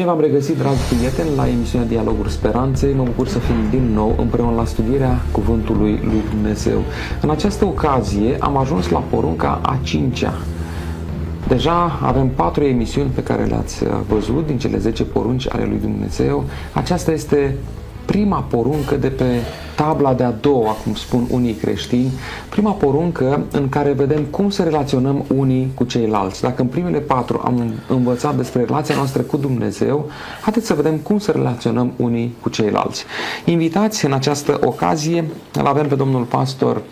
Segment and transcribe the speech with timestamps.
[0.00, 2.94] Bine v-am regăsit, dragi prieteni, la emisiunea Dialoguri Speranței.
[2.94, 6.82] Mă bucur să fim din nou împreună la studierea Cuvântului lui Dumnezeu.
[7.20, 10.32] În această ocazie am ajuns la porunca a cincea.
[11.48, 16.44] Deja avem patru emisiuni pe care le-ați văzut din cele 10 porunci ale lui Dumnezeu.
[16.72, 17.56] Aceasta este
[18.10, 19.24] prima poruncă de pe
[19.74, 22.12] tabla de-a doua, cum spun unii creștini,
[22.48, 26.42] prima poruncă în care vedem cum să relaționăm unii cu ceilalți.
[26.42, 30.10] Dacă în primele patru am învățat despre relația noastră cu Dumnezeu,
[30.42, 33.04] haideți să vedem cum să relaționăm unii cu ceilalți.
[33.44, 35.24] Invitați în această ocazie,
[35.54, 36.82] îl avem pe domnul pastor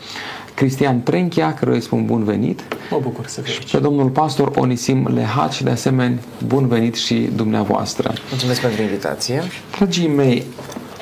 [0.55, 2.62] Cristian Trenchia, căruia îi spun bun venit.
[2.91, 8.12] Mă bucur să fiu Pe domnul pastor Onisim Lehaci, de asemenea, bun venit și dumneavoastră.
[8.30, 9.42] Mulțumesc pentru invitație.
[9.77, 10.44] Dragii mei,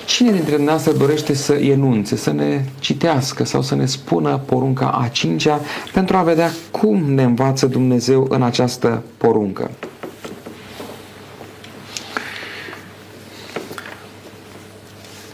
[0.07, 5.09] Cine dintre dumneavoastră dorește să enunțe, să ne citească sau să ne spună porunca a
[5.09, 5.61] cincea
[5.93, 9.71] pentru a vedea cum ne învață Dumnezeu în această poruncă?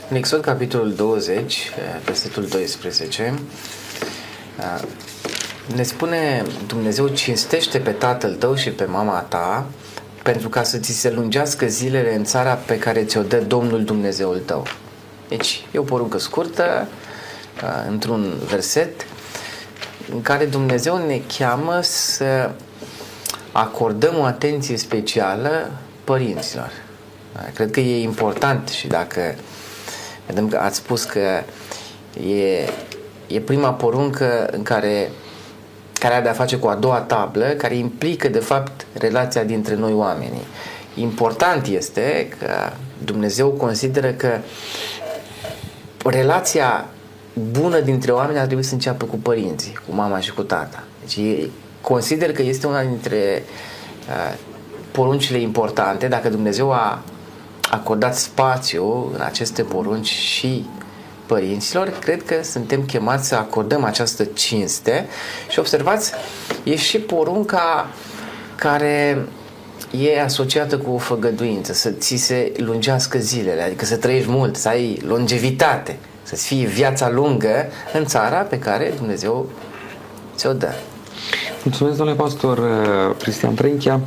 [0.09, 1.71] În Exod, capitolul 20,
[2.05, 3.35] versetul 12,
[5.75, 9.67] ne spune Dumnezeu, cinstește pe tatăl tău și pe mama ta
[10.23, 14.43] pentru ca să ți se lungească zilele în țara pe care ți-o dă Domnul Dumnezeul
[14.45, 14.67] tău.
[15.29, 16.89] Deci, e o poruncă scurtă,
[17.89, 19.07] într-un verset,
[20.13, 22.51] în care Dumnezeu ne cheamă să
[23.53, 25.71] acordăm o atenție specială
[26.05, 26.71] părinților.
[27.55, 29.35] Cred că e important și dacă
[30.27, 31.43] vedem că ați spus că
[32.27, 32.69] e,
[33.27, 35.11] e prima poruncă în care
[36.03, 39.93] care are de-a face cu a doua tablă, care implică, de fapt, relația dintre noi
[39.93, 40.47] oamenii.
[40.95, 42.73] Important este că
[43.05, 44.39] Dumnezeu consideră că
[46.05, 46.87] relația
[47.51, 50.83] bună dintre oameni ar trebui să înceapă cu părinții, cu mama și cu tata.
[51.01, 51.49] Deci
[51.81, 53.43] consider că este una dintre
[54.09, 54.39] uh,
[54.91, 57.03] poruncile importante, dacă Dumnezeu a
[57.71, 60.67] acordat spațiu în aceste porunci și
[61.27, 65.07] părinților, cred că suntem chemați să acordăm această cinste
[65.49, 66.13] și observați,
[66.63, 67.87] e și porunca
[68.57, 69.27] care
[69.91, 74.69] e asociată cu o făgăduință, să ți se lungească zilele, adică să trăiești mult, să
[74.69, 79.49] ai longevitate, să-ți fie viața lungă în țara pe care Dumnezeu
[80.37, 80.73] ți-o dă.
[81.63, 84.01] Mulțumesc, domnule pastor uh, Cristian Trenchia.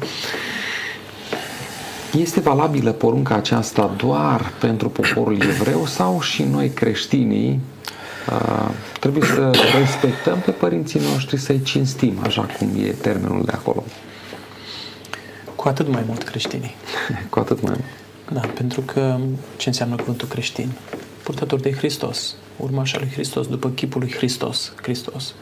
[2.19, 7.59] Este valabilă porunca aceasta doar pentru poporul evreu sau și noi creștinii
[8.29, 8.69] uh,
[8.99, 13.83] trebuie să respectăm pe părinții noștri, să-i cinstim, așa cum e termenul de acolo?
[15.65, 16.75] Cu atât mai mult creștinii.
[17.29, 18.41] Cu atât mai mult.
[18.41, 19.17] Da, pentru că
[19.57, 20.71] ce înseamnă cuvântul creștin?
[21.23, 25.33] Purtător de Hristos, urmașa lui Hristos, după chipul lui Hristos, Hristos.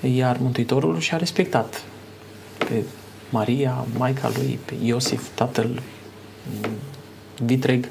[0.00, 1.82] Iar Mântuitorul și-a respectat
[2.58, 2.82] pe
[3.30, 5.82] Maria, maica lui, pe Iosif, tatăl
[7.44, 7.88] vitreg,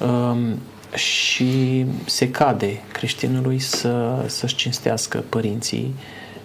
[0.00, 0.58] um,
[0.94, 5.94] și se cade creștinului să, să-și cinstească părinții,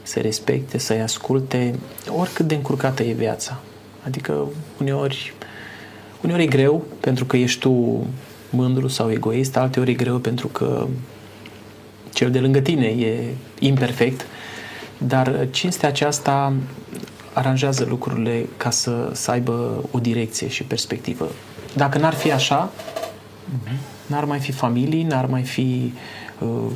[0.03, 1.79] să respecte, să-i asculte,
[2.17, 3.59] oricât de încurcată e viața.
[4.05, 4.47] Adică
[4.79, 5.33] uneori,
[6.21, 8.05] uneori e greu pentru că ești tu
[8.49, 10.87] mândru sau egoist, alteori e greu pentru că
[12.13, 14.25] cel de lângă tine e imperfect,
[14.97, 16.53] dar cinstea aceasta
[17.33, 21.31] aranjează lucrurile ca să, să aibă o direcție și perspectivă.
[21.75, 22.71] Dacă n-ar fi așa,
[24.05, 25.93] n-ar mai fi familii, n-ar mai fi
[26.39, 26.71] uh,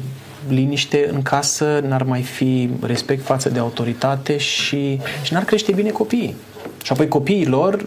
[0.48, 5.90] liniște în casă, n-ar mai fi respect față de autoritate și, și n-ar crește bine
[5.90, 6.36] copiii.
[6.84, 7.86] Și apoi copiii lor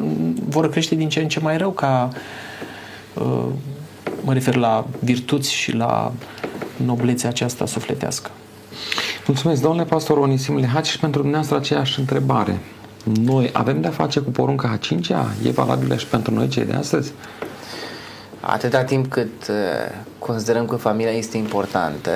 [0.49, 2.09] vor crește din ce în ce mai rău ca
[3.15, 3.45] uh,
[4.25, 6.13] mă refer la virtuți și la
[6.77, 8.31] noblețea aceasta sufletească.
[9.27, 12.59] Mulțumesc, domnule pastor Onisim Lehaci, și pentru dumneavoastră aceeași întrebare.
[13.05, 15.27] Noi avem de-a face cu porunca a cincea?
[15.45, 17.13] E valabilă și pentru noi cei de astăzi?
[18.41, 19.57] Atâta timp cât uh,
[20.19, 22.11] considerăm că familia este importantă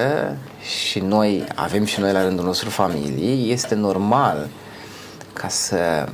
[0.88, 4.48] și noi avem și noi la rândul nostru familii, este normal
[5.32, 6.08] ca să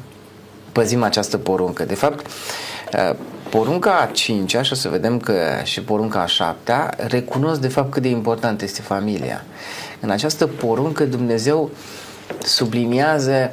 [0.77, 1.85] păzim această poruncă.
[1.85, 3.17] De fapt, uh,
[3.51, 7.91] porunca a cincea, și o să vedem că și porunca a șaptea, recunosc de fapt
[7.93, 9.45] cât de important este familia.
[10.01, 11.71] În această poruncă Dumnezeu
[12.43, 13.53] subliniază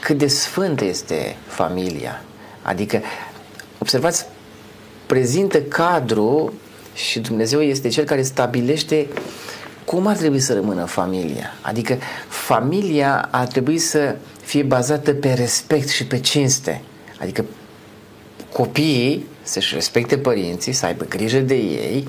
[0.00, 2.22] cât de sfântă este familia.
[2.62, 3.00] Adică,
[3.78, 4.26] observați,
[5.06, 6.52] prezintă cadru
[6.94, 9.06] și Dumnezeu este cel care stabilește
[9.84, 11.54] cum ar trebui să rămână familia.
[11.60, 11.98] Adică
[12.28, 14.16] familia ar trebui să
[14.48, 16.82] fie bazată pe respect și pe cinste.
[17.20, 17.44] Adică
[18.52, 22.08] copiii să-și respecte părinții, să aibă grijă de ei.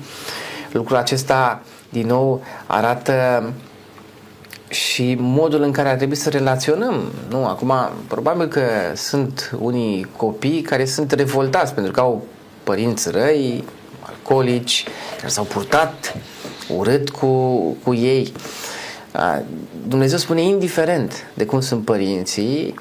[0.72, 3.42] Lucrul acesta, din nou, arată
[4.68, 7.12] și modul în care ar trebui să relaționăm.
[7.28, 7.72] Nu, acum,
[8.08, 8.62] probabil că
[8.94, 12.24] sunt unii copii care sunt revoltați pentru că au
[12.62, 13.64] părinți răi,
[14.00, 14.84] alcoolici,
[15.16, 16.16] care s-au purtat
[16.76, 18.32] urât cu, cu ei.
[19.88, 22.74] Dumnezeu spune, indiferent de cum sunt părinții,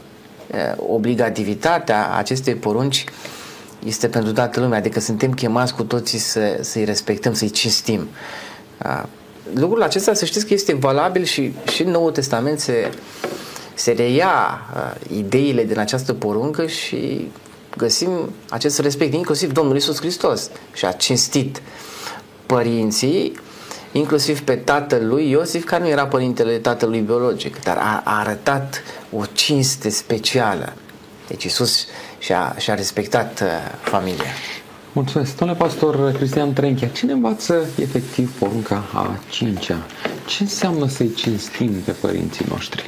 [0.75, 3.03] obligativitatea acestei porunci
[3.85, 8.07] este pentru toată lumea, adică suntem chemați cu toții să, să-i respectăm, să-i cinstim.
[9.53, 12.91] Lucrul acesta, să știți că este valabil și, și în Noul Testament se,
[13.73, 17.31] se reia uh, ideile din această poruncă și
[17.77, 18.09] găsim
[18.49, 21.61] acest respect, inclusiv Domnul Isus Hristos și a cinstit
[22.45, 23.39] părinții,
[23.91, 28.83] inclusiv pe tatăl lui Iosif, care nu era părintele tatălui biologic, dar a, a arătat
[29.11, 30.73] o cinste specială.
[31.27, 31.85] Deci Isus
[32.19, 33.47] și-a, și-a respectat uh,
[33.81, 34.31] familia.
[34.91, 35.37] Mulțumesc.
[35.37, 39.85] Domnule pastor Cristian Trenchia, cine învață efectiv porunca a cincea?
[40.25, 42.87] Ce înseamnă să-i cinstim pe părinții noștri?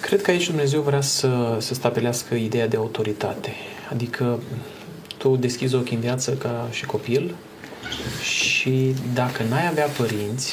[0.00, 3.52] Cred că aici Dumnezeu vrea să, să stabilească ideea de autoritate.
[3.92, 4.38] Adică
[5.24, 7.34] tu deschizi ochii în viață ca și copil
[8.22, 10.52] și dacă n-ai avea părinți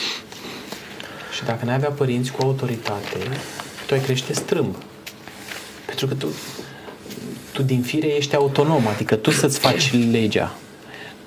[1.33, 3.17] și dacă n-ai avea părinți cu autoritate,
[3.87, 4.75] tu ai crește strâmb.
[5.85, 6.27] Pentru că tu,
[7.53, 10.55] tu din fire ești autonom, adică tu să-ți faci legea,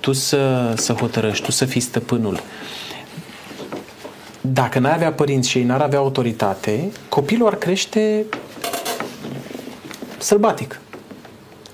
[0.01, 2.41] tu să, să hotărăști, tu să fii stăpânul.
[4.41, 8.25] Dacă n-ai avea părinți și ei n-ar avea autoritate, copilul ar crește
[10.19, 10.81] sălbatic.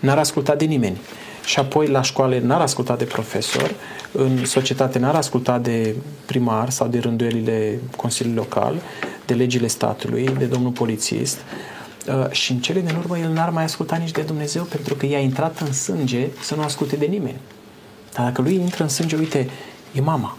[0.01, 0.99] N-ar asculta de nimeni.
[1.45, 3.75] Și apoi la școală n-ar asculta de profesor,
[4.13, 5.95] în societate n-ar asculta de
[6.27, 8.75] primar sau de rânduielile Consiliului Local,
[9.27, 11.39] de legile statului, de domnul polițist,
[12.09, 15.07] Uh, și în cele din urmă el n-ar mai asculta nici de Dumnezeu pentru că
[15.07, 17.41] i-a intrat în sânge să nu asculte de nimeni.
[18.15, 19.51] Dar dacă lui intră în sânge, uite,
[19.93, 20.37] e mama,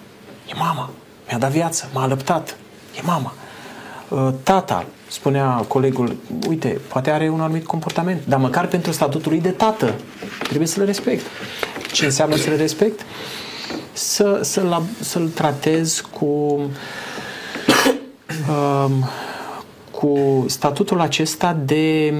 [0.50, 0.89] e mama,
[1.27, 2.57] mi-a dat viață, m-a alăptat,
[2.98, 3.33] e mama.
[4.11, 6.15] Uh, tata, spunea colegul,
[6.47, 9.93] uite, poate are un anumit comportament, dar măcar pentru statutul lui de tată
[10.43, 11.25] trebuie să-l respect.
[11.91, 13.05] Ce înseamnă să-l respect?
[13.93, 16.69] Să, să-l, să-l tratez cu um,
[19.91, 22.13] cu statutul acesta de,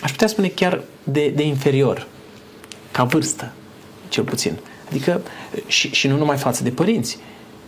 [0.00, 2.06] aș putea spune chiar de, de inferior,
[2.90, 3.52] ca vârstă,
[4.08, 4.58] cel puțin.
[4.88, 5.20] Adică,
[5.66, 7.18] și, și nu numai față de părinți.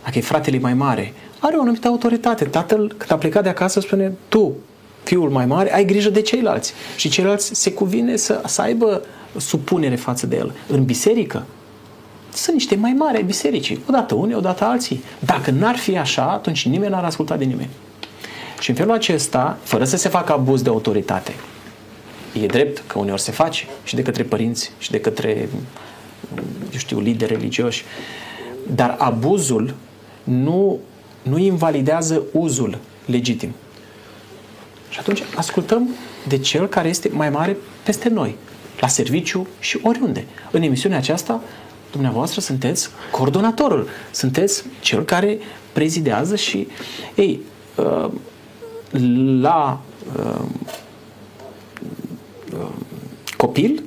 [0.03, 2.45] Dacă e fratele mai mare, are o anumită autoritate.
[2.45, 4.53] Tatăl, când a plecat de acasă, spune, tu,
[5.03, 6.73] fiul mai mare, ai grijă de ceilalți.
[6.95, 9.01] Și ceilalți se cuvine să, să aibă
[9.37, 10.53] supunere față de el.
[10.67, 11.45] În biserică,
[12.33, 13.83] sunt niște mai mari ai bisericii.
[13.89, 15.03] Odată unii, odată alții.
[15.19, 17.69] Dacă n-ar fi așa, atunci nimeni n-ar asculta de nimeni.
[18.59, 21.33] Și în felul acesta, fără să se facă abuz de autoritate,
[22.41, 25.49] e drept că uneori se face și de către părinți și de către,
[26.71, 27.83] eu știu, lideri religioși,
[28.75, 29.75] dar abuzul
[30.29, 30.79] nu,
[31.21, 33.53] nu invalidează uzul legitim.
[34.89, 35.89] Și atunci ascultăm
[36.27, 38.35] de cel care este mai mare peste noi,
[38.79, 40.25] la serviciu și oriunde.
[40.51, 41.41] În emisiunea aceasta,
[41.91, 45.37] dumneavoastră sunteți coordonatorul, sunteți cel care
[45.73, 46.67] prezidează și,
[47.15, 47.39] ei,
[47.75, 48.09] uh,
[49.41, 49.81] la
[50.17, 50.41] uh,
[52.53, 52.67] uh,
[53.37, 53.83] copil,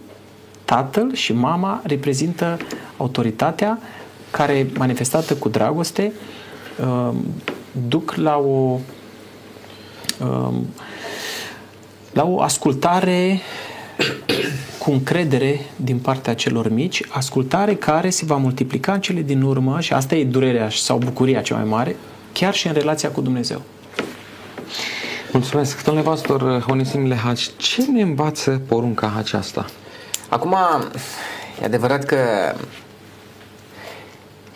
[0.65, 2.59] tatăl și mama reprezintă
[2.97, 3.79] autoritatea
[4.33, 6.12] care, manifestată cu dragoste,
[6.81, 7.15] uh,
[7.89, 8.79] duc la o
[10.21, 10.55] uh,
[12.12, 13.41] la o ascultare
[14.79, 19.81] cu încredere din partea celor mici, ascultare care se va multiplica în cele din urmă
[19.81, 21.97] și asta e durerea sau bucuria cea mai mare,
[22.33, 23.62] chiar și în relația cu Dumnezeu.
[25.33, 25.85] Mulțumesc.
[25.85, 29.67] Domnule pastor Onisim Lehaci, ce ne învață porunca aceasta?
[30.29, 30.57] Acum,
[31.62, 32.19] e adevărat că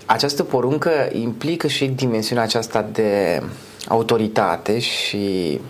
[0.07, 3.43] această poruncă implică și dimensiunea aceasta de
[3.89, 5.61] autoritate și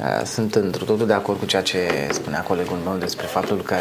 [0.00, 1.78] uh, sunt într totul de acord cu ceea ce
[2.10, 3.74] spunea colegul meu despre faptul că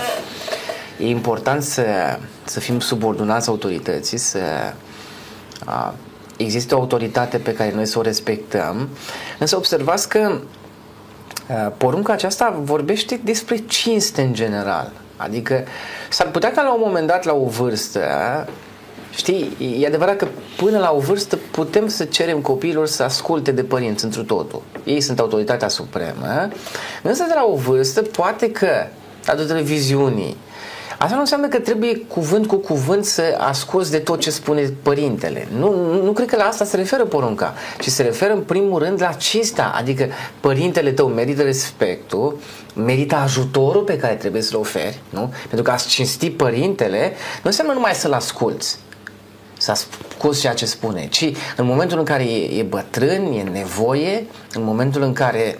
[1.00, 1.86] e important să,
[2.44, 4.40] să fim subordonați autorității, să
[5.68, 5.92] uh,
[6.38, 8.90] există o autoritate pe care noi să o respectăm,
[9.40, 10.40] însă observați că
[11.50, 14.92] Uh, porunca aceasta vorbește despre cinste în general.
[15.18, 15.64] Adică
[16.10, 18.02] s-ar putea ca la un moment dat, la o vârstă,
[19.16, 20.28] știi, e adevărat că
[20.58, 24.62] până la o vârstă putem să cerem copiilor să asculte de părinți într totul.
[24.84, 26.50] Ei sunt autoritatea supremă,
[27.02, 28.88] însă de la o vârstă poate că,
[29.26, 30.38] datorită televiziunii,
[31.04, 35.48] Asta nu înseamnă că trebuie cuvânt cu cuvânt să asculți de tot ce spune părintele.
[35.58, 38.80] Nu, nu, nu cred că la asta se referă porunca, ci se referă în primul
[38.80, 40.08] rând la cinsta, adică
[40.40, 42.38] părintele tău merită respectul,
[42.76, 45.34] merită ajutorul pe care trebuie să-l oferi, nu?
[45.48, 48.78] Pentru că a cinsti părintele nu înseamnă numai să-l asculți,
[49.64, 54.26] s-a spus ceea ce spune, ci în momentul în care e, e bătrân, e nevoie,
[54.54, 55.58] în momentul în care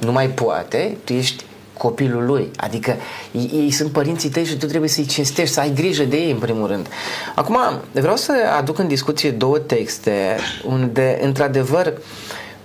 [0.00, 1.44] nu mai poate, tu ești
[1.76, 2.50] copilul lui.
[2.56, 2.96] Adică
[3.32, 6.30] ei, ei sunt părinții tăi și tu trebuie să-i cinstești, să ai grijă de ei
[6.30, 6.86] în primul rând.
[7.34, 7.58] Acum,
[7.92, 11.92] vreau să aduc în discuție două texte unde, într-adevăr,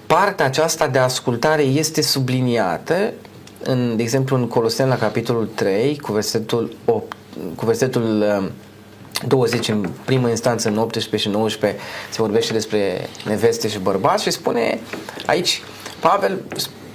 [0.07, 3.13] partea aceasta de ascultare este subliniată,
[3.63, 7.15] în, de exemplu, în Coloseni la capitolul 3, cu versetul 8,
[7.55, 8.23] cu versetul
[9.27, 14.31] 20 în primă instanță, în 18 și 19 se vorbește despre neveste și bărbați și
[14.31, 14.79] spune
[15.25, 15.61] aici
[15.99, 16.41] Pavel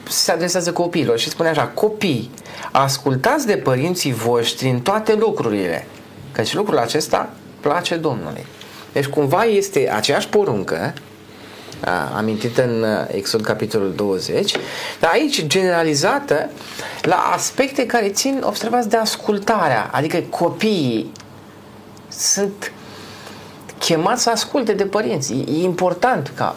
[0.09, 2.31] se adresează copiilor și spune așa, copii,
[2.73, 5.87] ascultați de părinții voștri în toate lucrurile,
[6.33, 7.31] căci lucrul acesta
[7.61, 8.47] place Domnului.
[8.93, 10.93] Deci cumva este aceeași poruncă
[12.17, 14.57] amintită în Exod capitolul 20,
[15.01, 16.51] dar aici generalizată
[17.03, 21.13] la aspecte care țin, observați, de ascultarea, adică copiii
[22.19, 22.73] sunt
[23.79, 25.33] chemați să asculte de părinți.
[25.33, 26.57] E important ca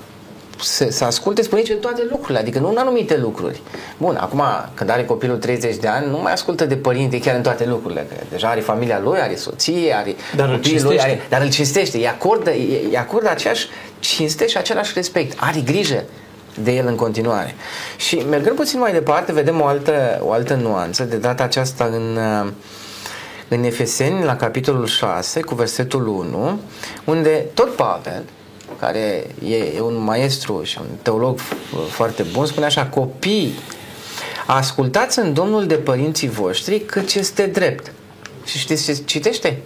[0.61, 3.61] să, să asculte, spune ce toate lucrurile, adică nu în anumite lucruri.
[3.97, 4.41] Bun, acum,
[4.73, 8.07] când are copilul 30 de ani, nu mai ascultă de părinte chiar în toate lucrurile,
[8.09, 11.97] că deja are familia lui, are soție, are dar copiii lui, are, dar îl cinstește,
[11.97, 13.67] îi acordă, îi, îi acordă aceeași
[13.99, 16.03] cinste și același respect, are grijă
[16.63, 17.55] de el în continuare.
[17.97, 22.17] Și mergând puțin mai departe, vedem o altă, o altă nuanță, de data aceasta în
[23.49, 26.59] în Efeseni, la capitolul 6, cu versetul 1,
[27.05, 28.23] unde tot Pavel,
[28.79, 29.27] care
[29.75, 31.39] e un maestru și un teolog
[31.89, 33.53] foarte bun, spune așa, copii,
[34.45, 37.91] ascultați în Domnul de părinții voștri căci este drept.
[38.45, 39.61] Și știți ce citește?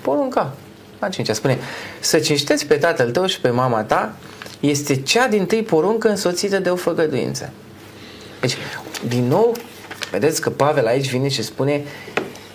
[0.00, 0.54] Porunca.
[0.98, 1.58] La cincea spune,
[2.00, 4.16] să cinsteți pe tatăl tău și pe mama ta
[4.60, 7.52] este cea din tâi poruncă însoțită de o făgăduință.
[8.40, 8.56] Deci,
[9.08, 9.56] din nou,
[10.10, 11.84] vedeți că Pavel aici vine și spune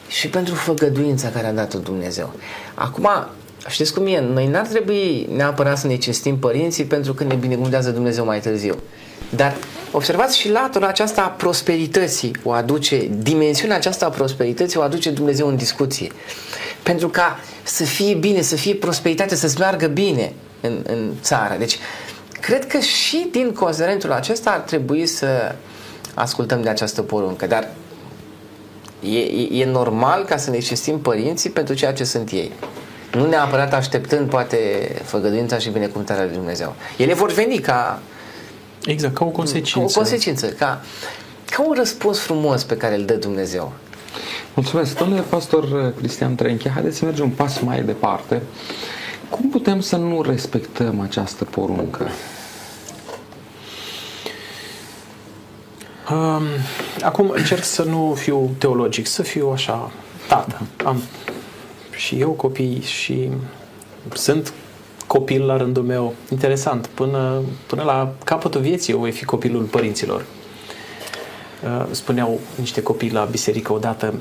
[0.08, 2.34] și pentru făgăduința care a dat-o Dumnezeu.
[2.74, 3.10] Acum,
[3.68, 4.20] știți cum e?
[4.20, 8.76] Noi n-ar trebui neapărat să ne cinstim părinții pentru că ne binecuvântează Dumnezeu mai târziu.
[9.30, 9.56] Dar
[9.92, 15.48] observați și latura aceasta a prosperității o aduce, dimensiunea aceasta a prosperității o aduce Dumnezeu
[15.48, 16.12] în discuție.
[16.84, 21.56] Pentru ca să fie bine, să fie prosperitate, să-ți meargă bine în, în țară.
[21.60, 21.78] Deci,
[22.40, 25.56] cred că și din considerentul acesta ar trebui să
[26.14, 27.48] ascultăm de această poruncă.
[27.48, 27.70] Dar
[29.06, 32.52] E, e, e normal ca să ne cinstim părinții pentru ceea ce sunt ei.
[33.12, 34.58] Nu neapărat așteptând poate
[35.04, 36.76] făgăduința și binecuvântarea lui Dumnezeu.
[36.98, 38.00] Ele vor veni ca
[38.86, 39.80] Exact, ca o consecință.
[39.80, 40.82] Ca o consecință, ca,
[41.50, 43.74] ca un răspuns frumos pe care îl dă Dumnezeu.
[44.54, 46.70] Mulțumesc, domnule pastor Cristian Trenche.
[46.70, 48.42] Haideți să mergem un pas mai departe.
[49.30, 52.10] Cum putem să nu respectăm această poruncă?
[57.02, 59.92] Acum încerc să nu fiu teologic, să fiu așa,
[60.28, 60.62] tată.
[60.84, 61.02] Am
[61.96, 63.30] și eu copii și
[64.14, 64.54] sunt
[65.08, 66.14] copil la rândul meu.
[66.32, 70.26] Interesant, până, până la capătul vieții eu voi fi copilul părinților.
[71.64, 74.14] Uh, spuneau niște copii la biserică odată,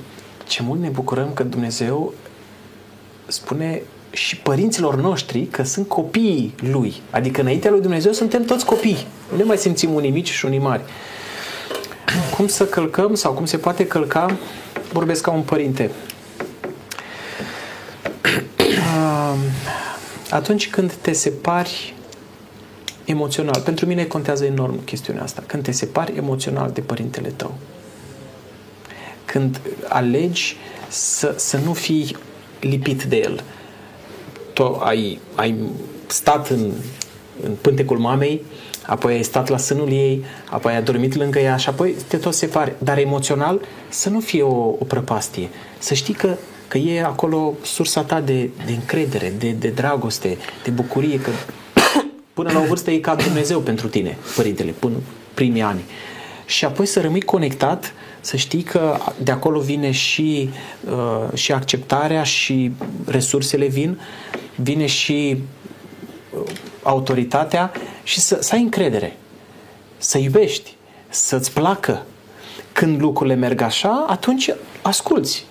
[0.46, 2.12] ce mult ne bucurăm că Dumnezeu
[3.26, 6.94] spune și părinților noștri că sunt copiii Lui.
[7.10, 9.06] Adică înaintea lui Dumnezeu suntem toți copii.
[9.30, 10.82] Nu ne mai simțim unii mici și unii mari.
[12.36, 14.36] Cum să călcăm sau cum se poate călca?
[14.92, 15.90] Vorbesc ca un părinte.
[20.30, 21.94] Atunci când te separi
[23.04, 27.54] emoțional, pentru mine contează enorm chestiunea asta, când te separi emoțional de părintele tău,
[29.24, 30.56] când alegi
[30.88, 32.16] să, să nu fii
[32.60, 33.42] lipit de el,
[34.52, 35.54] tu ai, ai
[36.06, 36.72] stat în,
[37.42, 38.44] în pântecul mamei,
[38.86, 42.34] apoi ai stat la sânul ei, apoi ai dormit lângă ea și apoi te tot
[42.34, 42.72] separi.
[42.78, 45.48] Dar emoțional să nu fie o, o prăpastie.
[45.78, 46.36] Să știi că,
[46.68, 51.30] că e acolo sursa ta de, de încredere, de, de dragoste, de bucurie, că
[52.34, 54.96] până la o vârstă e ca Dumnezeu pentru tine, părintele, până
[55.34, 55.84] primii ani.
[56.46, 60.50] Și apoi să rămâi conectat, să știi că de acolo vine și,
[60.90, 62.72] uh, și acceptarea și
[63.06, 64.00] resursele vin,
[64.56, 65.36] vine și
[66.30, 66.50] uh,
[66.82, 67.72] autoritatea
[68.04, 69.16] și să, să ai încredere,
[69.98, 70.74] să iubești,
[71.08, 72.02] să-ți placă.
[72.72, 74.50] Când lucrurile merg așa, atunci
[74.82, 75.46] asculți.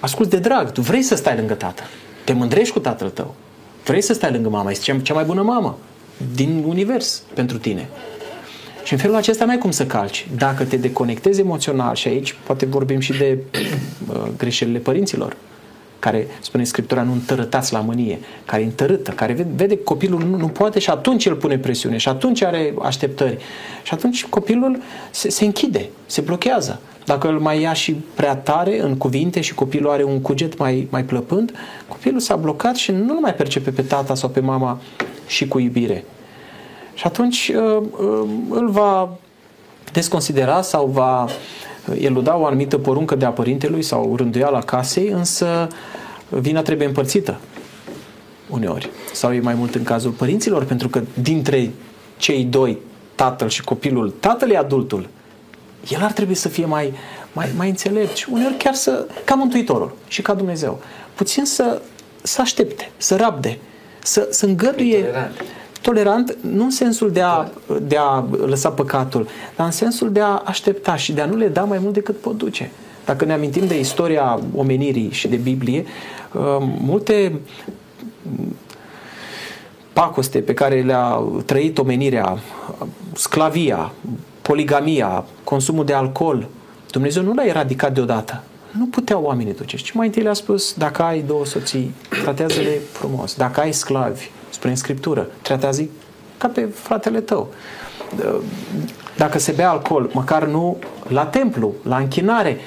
[0.00, 0.72] Asculți de drag.
[0.72, 1.82] Tu vrei să stai lângă tată.
[2.24, 3.34] Te mândrești cu tatăl tău.
[3.84, 4.70] Vrei să stai lângă mama.
[4.70, 5.78] Este cea mai bună mamă
[6.34, 7.88] din univers pentru tine.
[8.84, 10.28] Și în felul acesta n-ai cum să calci.
[10.36, 13.38] Dacă te deconectezi emoțional și aici poate vorbim și de
[14.08, 15.36] uh, greșelile părinților,
[16.00, 20.36] care, spune Scriptura, nu întărătați la mânie, care întărâtă, care vede, vede că copilul nu,
[20.36, 23.38] nu poate și atunci el pune presiune și atunci are așteptări.
[23.82, 24.80] Și atunci copilul
[25.10, 26.80] se, se închide, se blochează.
[27.04, 30.88] dacă îl mai ia și prea tare în cuvinte și copilul are un cuget mai,
[30.90, 31.52] mai plăpând,
[31.88, 34.80] copilul s-a blocat și nu mai percepe pe tata sau pe mama
[35.26, 36.04] și cu iubire.
[36.94, 39.08] Și atunci uh, uh, îl va
[39.92, 41.26] desconsidera sau va
[41.98, 45.68] eluda o anumită poruncă de a părintelui sau rânduiala casei, însă
[46.28, 47.40] vina trebuie împărțită
[48.50, 48.90] uneori.
[49.12, 51.70] Sau e mai mult în cazul părinților, pentru că dintre
[52.16, 52.78] cei doi,
[53.14, 55.08] tatăl și copilul, tatăl e adultul,
[55.88, 56.92] el ar trebui să fie mai,
[57.32, 60.80] mai, mai înțelept și uneori chiar să, ca Mântuitorul și ca Dumnezeu,
[61.14, 61.82] puțin să,
[62.22, 63.58] să aștepte, să rabde,
[64.02, 65.32] să, să îngăduie tolerant.
[65.80, 67.46] Tolerant, nu în sensul de a,
[67.82, 71.48] de a lăsa păcatul, dar în sensul de a aștepta și de a nu le
[71.48, 72.70] da mai mult decât pot duce.
[73.04, 75.84] Dacă ne amintim de istoria omenirii și de Biblie,
[76.32, 77.40] uh, multe
[79.92, 82.38] pacoste pe care le-a trăit omenirea,
[83.12, 83.92] sclavia,
[84.42, 86.48] poligamia, consumul de alcool,
[86.90, 88.42] Dumnezeu nu l-a eradicat deodată.
[88.78, 89.76] Nu puteau oamenii duce.
[89.76, 93.34] Și mai întâi le-a spus, dacă ai două soții, tratează-le frumos.
[93.34, 94.30] Dacă ai sclavi,
[94.60, 95.88] spre în Scriptură, tratează
[96.38, 97.48] ca pe fratele tău.
[99.16, 102.58] Dacă se bea alcool, măcar nu la templu, la închinare.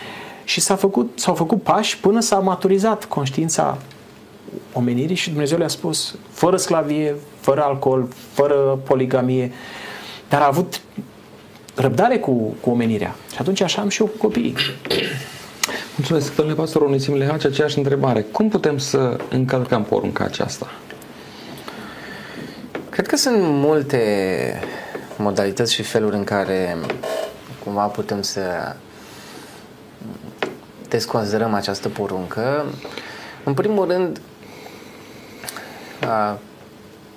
[0.43, 3.77] Și s-a făcut, s-au făcut pași până s-a maturizat conștiința
[4.73, 9.51] omenirii și Dumnezeu le-a spus fără sclavie, fără alcool, fără poligamie,
[10.29, 10.81] dar a avut
[11.75, 13.15] răbdare cu, cu omenirea.
[13.31, 14.55] Și atunci așa am și eu cu copiii.
[15.95, 18.21] Mulțumesc, domnule pastor Onisim Lehaci, aceeași întrebare.
[18.21, 20.67] Cum putem să încălcăm porunca aceasta?
[22.93, 24.59] Cred că sunt multe
[25.17, 26.77] modalități și feluri în care
[27.63, 28.75] cumva putem să
[30.89, 32.65] desconsiderăm această poruncă.
[33.43, 34.21] În primul rând,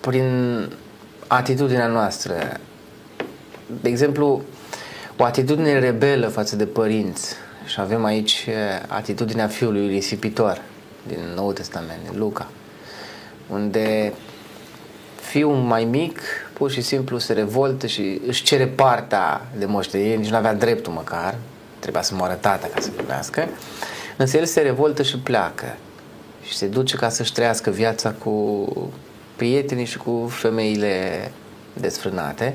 [0.01, 0.69] prin
[1.27, 2.61] atitudinea noastră.
[3.81, 4.43] De exemplu,
[5.17, 7.35] o atitudine rebelă față de părinți
[7.67, 8.49] și avem aici
[8.89, 10.63] atitudinea fiului risipitor
[11.07, 12.51] din Noul Testament, din Luca,
[13.51, 14.13] unde
[15.37, 16.21] fiul mai mic
[16.53, 20.93] pur și simplu se revoltă și își cere partea de moștenire, nici nu avea dreptul
[20.93, 21.35] măcar,
[21.79, 23.49] trebuia să moară tata ca să primească,
[24.17, 25.77] însă el se revoltă și pleacă
[26.43, 28.65] și se duce ca să-și trăiască viața cu
[29.37, 31.31] prietenii și cu femeile
[31.73, 32.55] desfrânate.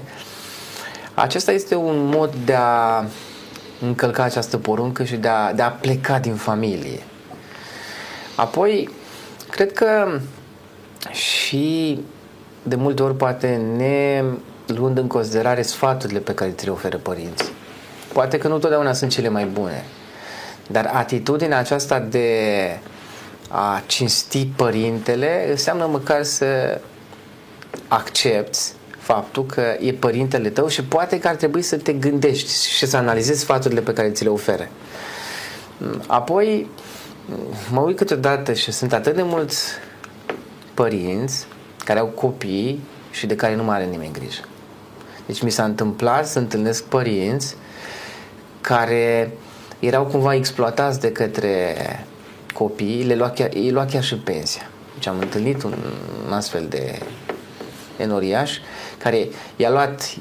[1.13, 3.05] Acesta este un mod de a
[3.81, 6.99] încălca această poruncă și de a, de a pleca din familie.
[8.35, 8.89] Apoi,
[9.49, 10.19] cred că
[11.11, 11.99] și
[12.63, 14.23] de multe ori poate ne
[14.65, 17.49] luând în considerare sfaturile pe care ți le oferă părinții.
[18.13, 19.83] Poate că nu totdeauna sunt cele mai bune,
[20.67, 22.29] dar atitudinea aceasta de
[23.49, 26.81] a cinsti părintele înseamnă măcar să
[27.87, 28.59] accepti
[28.97, 32.97] faptul că e părintele tău și poate că ar trebui să te gândești și să
[32.97, 34.71] analizezi sfaturile pe care ți le ofere.
[36.07, 36.69] Apoi,
[37.71, 39.65] mă uit câteodată și sunt atât de mulți
[40.73, 41.45] părinți
[41.83, 44.41] care au copii și de care nu mai are nimeni grijă.
[45.25, 47.55] Deci mi s-a întâmplat să întâlnesc părinți
[48.61, 49.31] care
[49.79, 51.75] erau cumva exploatați de către
[52.53, 54.69] copii, le lua chiar, îi lua chiar și pensia.
[54.93, 55.75] Deci am întâlnit un,
[56.25, 56.99] un astfel de
[57.97, 58.57] enoriaș
[58.97, 60.15] care i-a luat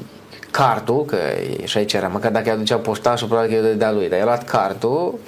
[0.50, 1.16] cardul, că
[1.64, 4.24] și aici era, măcar dacă i-a ducea poștașul, probabil că i-a de lui, dar i-a
[4.24, 5.18] luat cardul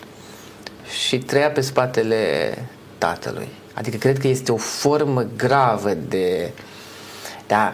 [1.07, 2.55] și trăia pe spatele
[2.99, 3.49] tatălui.
[3.75, 6.53] Adică cred că este o formă gravă de,
[7.47, 7.73] de, a,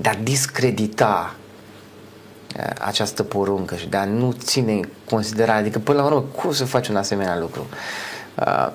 [0.00, 1.34] de a discredita
[2.80, 5.58] această poruncă și de a nu ține în considerare.
[5.58, 7.66] Adică, până la urmă, cum să faci un asemenea lucru?
[8.34, 8.72] Uh,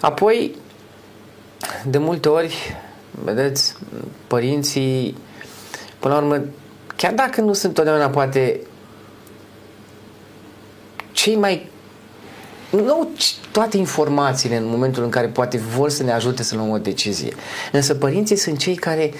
[0.00, 0.56] apoi,
[1.84, 2.76] de multe ori,
[3.10, 3.74] vedeți,
[4.26, 5.16] părinții,
[5.98, 6.44] până la urmă,
[6.96, 8.60] chiar dacă nu sunt totdeauna poate
[11.12, 11.70] cei mai
[12.72, 13.08] nu
[13.50, 17.32] toate informațiile în momentul în care poate vor să ne ajute să luăm o decizie.
[17.72, 19.12] Însă părinții sunt cei care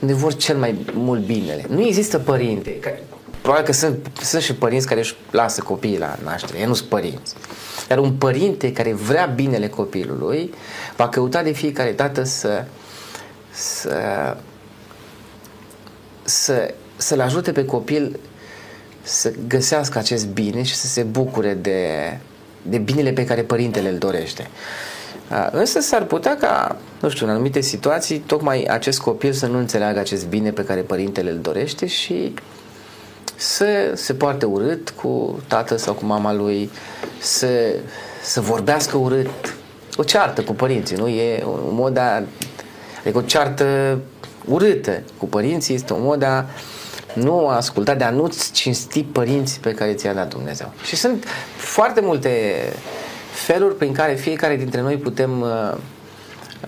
[0.00, 1.64] ne vor cel mai mult binele.
[1.68, 2.80] Nu există părinte.
[3.40, 6.58] Probabil că sunt, sunt și părinți care își lasă copiii la naștere.
[6.58, 7.34] Ei nu sunt părinți.
[7.88, 10.54] Dar un părinte care vrea binele copilului
[10.96, 12.64] va căuta de fiecare dată să
[13.50, 14.36] să
[16.22, 18.18] să, să-l ajute pe copil
[19.02, 21.90] să găsească acest bine și să se bucure de,
[22.68, 24.50] de binele pe care părintele îl dorește.
[25.50, 29.98] Însă s-ar putea ca, nu știu, în anumite situații, tocmai acest copil să nu înțeleagă
[29.98, 32.34] acest bine pe care părintele îl dorește și
[33.36, 36.70] să se poarte urât cu tatăl sau cu mama lui,
[37.18, 37.48] să,
[38.22, 39.56] să vorbească urât,
[39.96, 41.08] o ceartă cu părinții, nu?
[41.08, 42.22] E un mod de a,
[43.00, 43.98] adică o ceartă
[44.44, 46.44] urâtă cu părinții este un mod de a
[47.16, 50.72] nu asculta, de a nu-ți cinsti părinții pe care ți-a dat Dumnezeu.
[50.84, 51.24] Și sunt
[51.56, 52.54] foarte multe
[53.32, 55.72] feluri prin care fiecare dintre noi putem uh,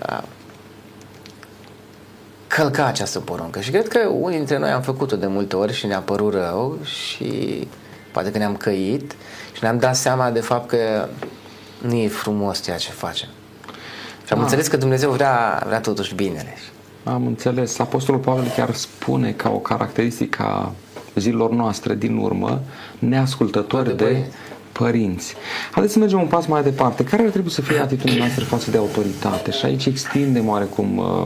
[0.09, 0.21] uh,
[2.47, 3.59] călca această poruncă.
[3.59, 6.77] Și cred că unii dintre noi am făcut-o de multe ori și ne-a părut rău
[6.83, 7.67] și
[8.11, 9.15] poate că ne-am căit
[9.53, 11.07] și ne-am dat seama de fapt că
[11.81, 13.27] nu e frumos ceea ce facem.
[14.25, 14.43] Și am ah.
[14.43, 16.57] înțeles că Dumnezeu vrea, vrea totuși binele.
[17.03, 17.79] Am înțeles.
[17.79, 20.71] Apostolul Pavel chiar spune ca o caracteristică a
[21.15, 22.61] zilor noastre din urmă,
[22.99, 24.25] neascultători de, de
[24.71, 25.33] părinți.
[25.71, 27.03] Haideți să mergem un pas mai departe.
[27.03, 29.51] Care ar trebui să fie atitudinea noastră față de autoritate?
[29.51, 31.25] Și aici extindem oarecum uh,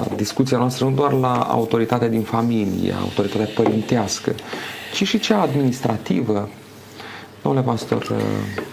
[0.00, 4.34] uh, discuția noastră nu doar la autoritatea din familie, autoritatea părintească,
[4.94, 6.48] ci și cea administrativă,
[7.48, 8.16] Domnule pastor, uh,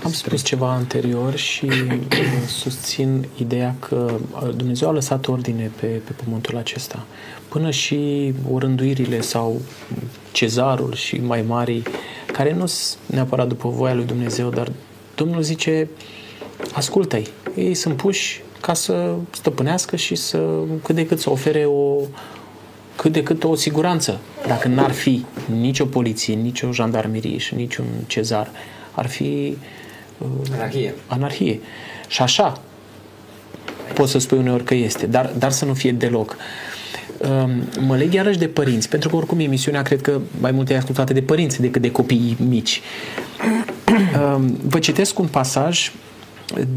[0.03, 1.97] am spus ceva anterior și uh,
[2.47, 7.05] susțin ideea că uh, Dumnezeu a lăsat ordine pe, pe pământul acesta.
[7.47, 9.61] Până și orânduirile sau
[10.31, 11.81] cezarul și mai mari,
[12.31, 14.71] care nu sunt neapărat după voia lui Dumnezeu, dar
[15.15, 15.89] Domnul zice,
[16.73, 20.47] ascultă-i, ei sunt puși ca să stăpânească și să
[20.83, 21.95] cât de cât să ofere o,
[22.95, 24.19] cât de cât o siguranță.
[24.47, 25.25] Dacă n-ar fi
[25.59, 28.49] nicio poliție, nicio jandarmerie și niciun cezar,
[28.91, 29.57] ar fi
[30.17, 30.93] uh, anarhie.
[31.07, 31.59] anarhie.
[32.07, 32.61] Și așa
[33.93, 36.37] poți să spui uneori că este, dar, dar să nu fie deloc.
[37.17, 40.75] Uh, mă leg iarăși de părinți, pentru că oricum emisiunea cred că mai mult e
[40.75, 42.81] ascultată de părinți decât de copii mici.
[43.95, 45.91] Uh, vă citesc un pasaj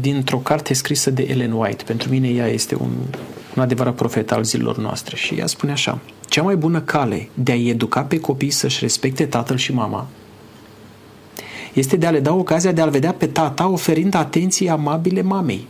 [0.01, 1.83] dintr-o carte scrisă de Ellen White.
[1.83, 2.91] Pentru mine ea este un
[3.55, 5.15] un adevărat profet al zilor noastre.
[5.15, 9.25] Și ea spune așa, cea mai bună cale de a-i educa pe copii să-și respecte
[9.25, 10.07] tatăl și mama
[11.73, 15.67] este de a le da ocazia de a-l vedea pe tata oferind atenții amabile mamei.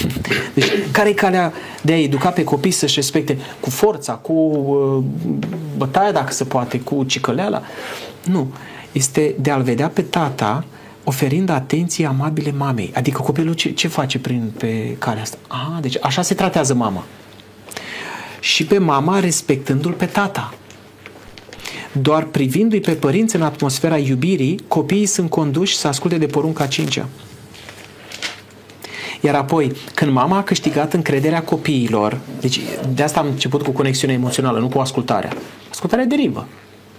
[0.54, 5.04] Deci, care e calea de a educa pe copii să-și respecte cu forța, cu uh,
[5.76, 7.62] bătaia, dacă se poate, cu cicăleala?
[8.24, 8.52] Nu.
[8.92, 10.64] Este de a-l vedea pe tata
[11.08, 12.90] oferind atenție amabile mamei.
[12.94, 15.38] Adică copilul ce, ce face prin, pe calea asta?
[15.48, 17.04] Ah, deci așa se tratează mama.
[18.40, 20.54] Și pe mama respectându-l pe tata.
[21.92, 27.08] Doar privindu-i pe părinți în atmosfera iubirii, copiii sunt conduși să asculte de porunca cincea.
[29.20, 32.60] Iar apoi, când mama a câștigat încrederea copiilor, deci
[32.94, 35.32] de asta am început cu conexiunea emoțională, nu cu ascultarea.
[35.70, 36.46] Ascultarea derivă.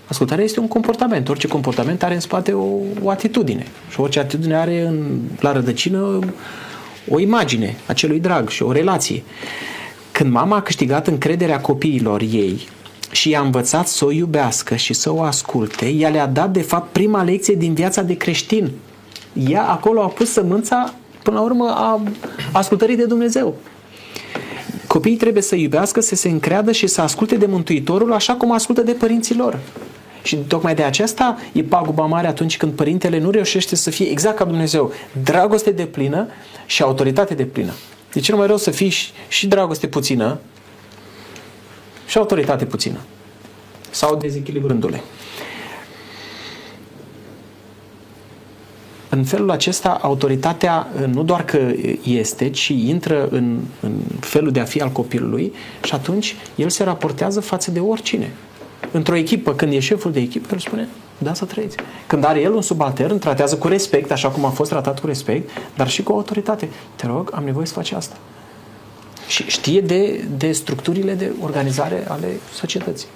[0.07, 1.29] Ascultarea este un comportament.
[1.29, 2.65] Orice comportament are în spate o,
[3.03, 3.65] o atitudine.
[3.89, 6.19] Și orice atitudine are în, la rădăcină
[7.09, 9.23] o imagine a celui drag și o relație.
[10.11, 12.67] Când mama a câștigat încrederea copiilor ei
[13.11, 16.91] și i-a învățat să o iubească și să o asculte, ea le-a dat, de fapt,
[16.91, 18.71] prima lecție din viața de creștin.
[19.49, 20.93] Ea acolo a pus sămânța,
[21.23, 22.01] până la urmă, a
[22.51, 23.55] ascultării de Dumnezeu.
[24.87, 28.81] Copiii trebuie să iubească, să se încreadă și să asculte de Mântuitorul așa cum ascultă
[28.81, 29.59] de părinții lor.
[30.27, 34.37] Și tocmai de aceasta e paguba mare atunci când părintele nu reușește să fie exact
[34.37, 34.91] ca Dumnezeu.
[35.23, 36.27] Dragoste de plină
[36.65, 37.73] și autoritate de plină.
[38.13, 40.39] E cel mai rău să fii și, și dragoste puțină
[42.07, 42.97] și autoritate puțină.
[43.89, 45.01] Sau dezechilibrându-le.
[49.09, 51.71] În felul acesta, autoritatea nu doar că
[52.03, 56.83] este, ci intră în, în felul de a fi al copilului și atunci el se
[56.83, 58.31] raportează față de oricine
[58.91, 61.77] într-o echipă, când e șeful de echipă, el spune, da, să trăiți.
[62.07, 65.49] Când are el un subaltern, tratează cu respect, așa cum a fost tratat cu respect,
[65.75, 66.69] dar și cu autoritate.
[66.95, 68.15] Te rog, am nevoie să faci asta.
[69.27, 73.07] Și știe de, de structurile de organizare ale societății.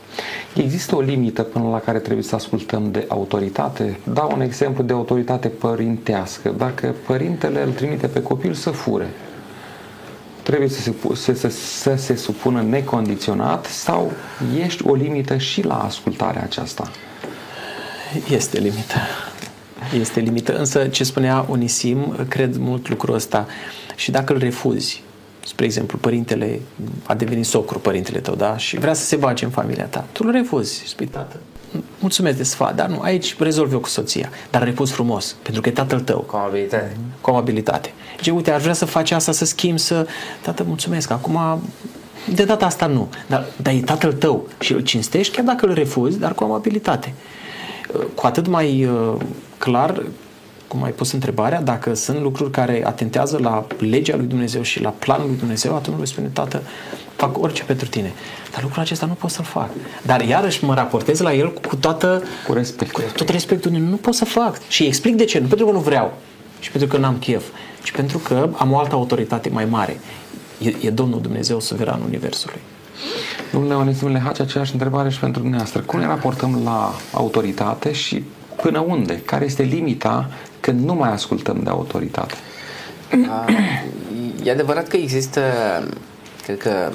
[0.55, 3.99] Există o limită până la care trebuie să ascultăm de autoritate?
[4.13, 6.53] Dau un exemplu de autoritate părintească.
[6.57, 9.10] Dacă părintele îl trimite pe copil să fure,
[10.43, 14.12] trebuie să se, să, să, să se supună necondiționat sau
[14.63, 16.91] ești o limită și la ascultarea aceasta?
[18.30, 18.95] Este limită.
[19.99, 23.47] Este limită, însă ce spunea Onisim, cred mult lucrul ăsta.
[23.95, 25.04] Și dacă îl refuzi,
[25.45, 26.60] spre exemplu, părintele
[27.04, 28.58] a devenit socru părintele tău, da?
[28.58, 30.06] Și vrea să se bage în familia ta.
[30.12, 31.39] Tu îl refuzi, spui, tată,
[31.99, 35.69] mulțumesc de sfat, dar nu, aici rezolv eu cu soția, dar repus frumos, pentru că
[35.69, 36.19] e tatăl tău.
[36.19, 36.97] Cu amabilitate.
[37.21, 37.93] Cu amabilitate.
[38.17, 40.07] Zice, uite, aș vrea să faci asta, să schimb, să...
[40.41, 41.62] Tată, mulțumesc, acum
[42.34, 45.73] de data asta nu, dar, dar e tatăl tău și îl cinstești chiar dacă îl
[45.73, 47.13] refuzi, dar cu amabilitate.
[48.15, 49.13] Cu atât mai uh,
[49.57, 50.03] clar
[50.71, 54.89] cum ai pus întrebarea, dacă sunt lucruri care atentează la legea lui Dumnezeu și la
[54.89, 56.62] planul lui Dumnezeu, atunci îi spune, tată,
[57.23, 58.12] fac orice pentru tine.
[58.51, 59.69] Dar lucrul acesta nu pot să-l fac.
[60.01, 62.23] Dar iarăși mă raportez la el cu toată...
[62.47, 62.91] Cu respect.
[62.91, 63.71] Cu tot respectul.
[63.71, 64.67] Nu pot să fac.
[64.67, 65.39] Și explic de ce.
[65.39, 66.13] Nu pentru că nu vreau.
[66.60, 67.43] Și pentru că n-am chef.
[67.84, 69.99] Ci pentru că am o altă autoritate mai mare.
[70.57, 72.60] E, e Domnul Dumnezeu suveran Universului.
[73.51, 75.81] Domnule Onisimile Haci, aceeași întrebare și pentru dumneavoastră.
[75.81, 78.23] Cum ne raportăm la autoritate și
[78.62, 79.21] până unde?
[79.25, 80.29] Care este limita
[80.60, 82.36] când nu mai ascultăm de autoritate?
[84.43, 85.41] E adevărat că există,
[86.43, 86.91] cred că,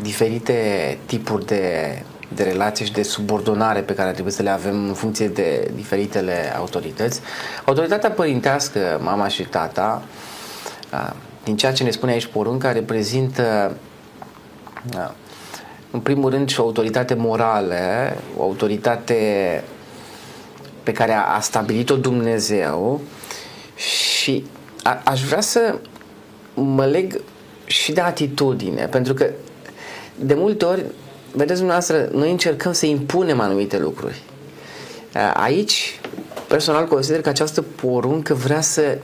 [0.00, 2.02] diferite tipuri de,
[2.34, 6.54] de relații și de subordonare pe care trebuie să le avem în funcție de diferitele
[6.56, 7.20] autorități.
[7.64, 10.02] Autoritatea părintească, mama și tata,
[11.44, 13.76] din ceea ce ne spune aici porunca, reprezintă
[15.90, 17.76] în primul rând și o autoritate morală,
[18.36, 19.64] o autoritate
[20.82, 23.00] pe care a, stabilit-o Dumnezeu
[23.74, 24.44] și
[24.82, 25.78] a, aș vrea să
[26.54, 27.20] mă leg
[27.68, 29.30] și de atitudine, pentru că
[30.14, 30.84] de multe ori,
[31.32, 34.22] vedeți dumneavoastră, noi încercăm să impunem anumite lucruri.
[35.34, 36.00] Aici,
[36.48, 38.98] personal, consider că această poruncă vrea să,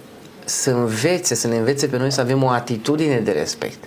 [0.44, 3.78] să învețe, să ne învețe pe noi să avem o atitudine de respect.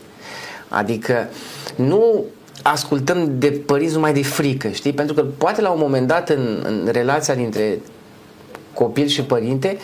[0.68, 1.30] Adică
[1.76, 2.26] nu
[2.62, 4.94] ascultăm de părinți numai de frică, știi?
[4.94, 7.80] Pentru că poate la un moment dat în, în relația dintre
[8.74, 9.78] copil și părinte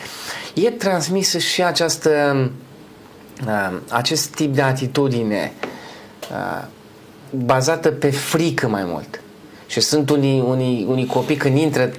[0.54, 2.50] e transmisă și această uh,
[3.90, 5.52] acest tip de atitudine
[6.32, 6.66] uh,
[7.30, 9.22] bazată pe frică mai mult.
[9.68, 11.92] Și sunt unii, unii, unii copii când intră,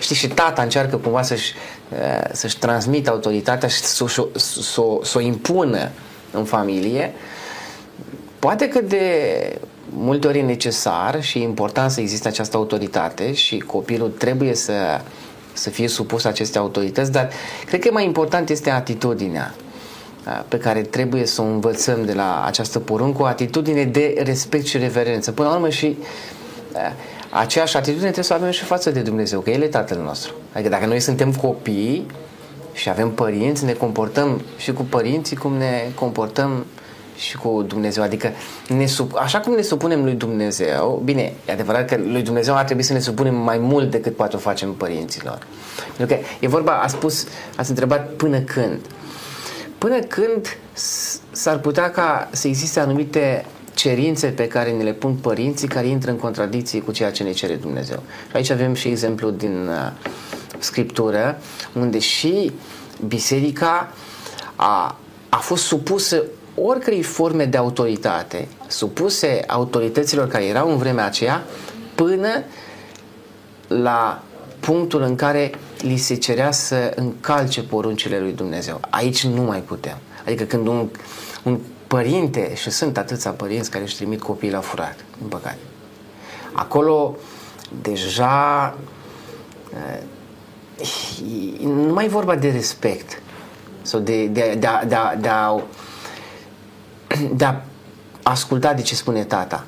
[0.00, 1.52] știi, și tata încearcă cumva să-și,
[1.92, 5.90] uh, să-și transmită autoritatea și să, să, să, să o impună
[6.30, 7.12] în familie.
[8.38, 9.02] Poate că de
[9.88, 15.00] multe ori e necesar și e important să existe această autoritate și copilul trebuie să,
[15.52, 17.28] să fie supus aceste autorități, dar
[17.66, 19.54] cred că mai important este atitudinea
[20.48, 24.78] pe care trebuie să o învățăm de la această poruncă, o atitudine de respect și
[24.78, 25.32] reverență.
[25.32, 25.98] Până la urmă și
[27.30, 30.32] aceeași atitudine trebuie să o avem și față de Dumnezeu, că El e Tatăl nostru.
[30.52, 32.06] Adică dacă noi suntem copii
[32.72, 36.64] și avem părinți, ne comportăm și cu părinții cum ne comportăm
[37.16, 38.02] și cu Dumnezeu.
[38.02, 38.30] Adică
[38.68, 42.64] ne sub, așa cum ne supunem lui Dumnezeu, bine, e adevărat că lui Dumnezeu ar
[42.64, 45.46] trebui să ne supunem mai mult decât poate o facem părinților.
[45.96, 48.78] Pentru că e vorba, a spus, ați întrebat până când.
[49.82, 50.58] Până când
[51.30, 56.10] s-ar putea ca să existe anumite cerințe pe care ne le pun părinții care intră
[56.10, 58.02] în contradicție cu ceea ce ne cere Dumnezeu.
[58.30, 59.92] Și aici avem și exemplu din uh,
[60.58, 61.38] Scriptură,
[61.74, 62.52] unde și
[63.06, 63.92] biserica
[64.56, 66.22] a, a fost supusă
[66.54, 71.44] oricărei forme de autoritate supuse autorităților care erau în vremea aceea
[71.94, 72.44] până
[73.66, 74.22] la
[74.60, 75.50] punctul în care
[75.82, 78.80] li se cerea să încalce poruncile lui Dumnezeu.
[78.90, 79.98] Aici nu mai putem.
[80.26, 80.88] Adică când un,
[81.42, 85.58] un părinte, și sunt atâția părinți care își trimit copiii la furat, în păcate,
[86.52, 87.16] acolo
[87.82, 88.76] deja
[91.62, 93.22] nu mai e vorba de respect
[93.82, 95.60] sau de, de, de, de, de, de a
[97.36, 97.60] de a
[98.22, 99.64] asculta de ce spune tata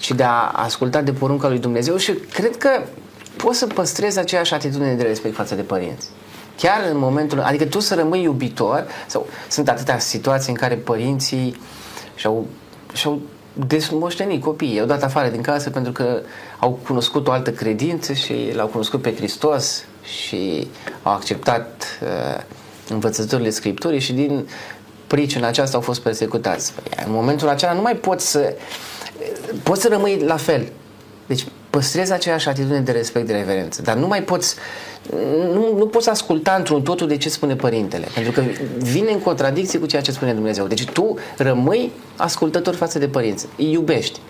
[0.00, 2.82] și de a asculta de porunca lui Dumnezeu și cred că
[3.36, 6.08] poți să păstrezi aceeași atitudine de respect față de părinți.
[6.56, 11.60] Chiar în momentul, adică tu să rămâi iubitor, sau sunt atâtea situații în care părinții
[12.14, 12.46] și-au,
[12.92, 13.20] și-au
[13.52, 16.20] desmoștenit copiii, i-au dat afară din casă pentru că
[16.58, 20.68] au cunoscut o altă credință și l-au cunoscut pe Hristos și
[21.02, 22.42] au acceptat uh,
[22.88, 24.48] învățăturile Scripturii și din
[25.06, 26.72] pricina aceasta au fost persecutați.
[27.06, 28.54] În momentul acela nu mai poți să
[29.62, 30.72] poți să rămâi la fel.
[31.26, 31.46] Deci
[31.76, 34.54] păstrezi aceeași atitudine de respect, de reverență, dar nu mai poți
[35.52, 38.42] nu, nu poți asculta într-un totul de ce spune părintele, pentru că
[38.78, 40.66] vine în contradicție cu ceea ce spune Dumnezeu.
[40.66, 44.20] Deci tu rămâi ascultător față de părinți, îi iubești,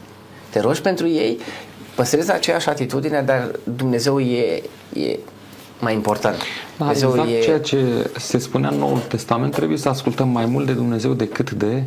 [0.51, 1.39] te rogi pentru ei,
[1.95, 5.19] păstrezi aceeași atitudine, dar Dumnezeu e, e
[5.81, 6.37] mai important.
[6.77, 7.41] Da, Dumnezeu exact e...
[7.41, 11.51] ceea ce se spunea în Noul Testament, trebuie să ascultăm mai mult de Dumnezeu decât
[11.51, 11.83] de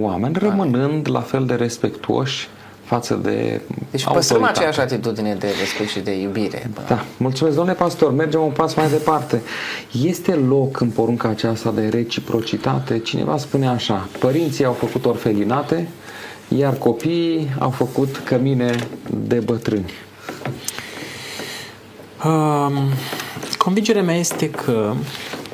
[0.00, 2.48] oameni, rămânând la fel de respectuoși
[2.92, 6.70] față de Deci păstrăm aceeași atitudine de respect și de iubire.
[6.88, 7.04] Da.
[7.16, 8.12] Mulțumesc, domnule pastor.
[8.12, 9.42] Mergem un pas mai departe.
[10.02, 12.98] Este loc în porunca aceasta de reciprocitate?
[12.98, 15.88] Cineva spune așa, părinții au făcut orfelinate,
[16.48, 18.74] iar copiii au făcut cămine
[19.10, 19.92] de bătrâni.
[22.24, 22.72] Um,
[23.58, 24.94] Convingerea mea este că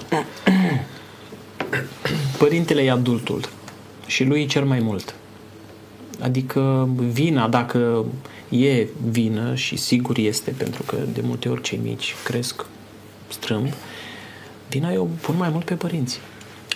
[2.38, 3.40] părintele e adultul
[4.06, 5.14] și lui cer mai mult.
[6.20, 8.04] Adică vina, dacă
[8.48, 12.66] e vină și sigur este, pentru că de multe ori cei mici cresc
[13.28, 13.66] strâmb,
[14.68, 16.20] vina eu pun mai mult pe părinți.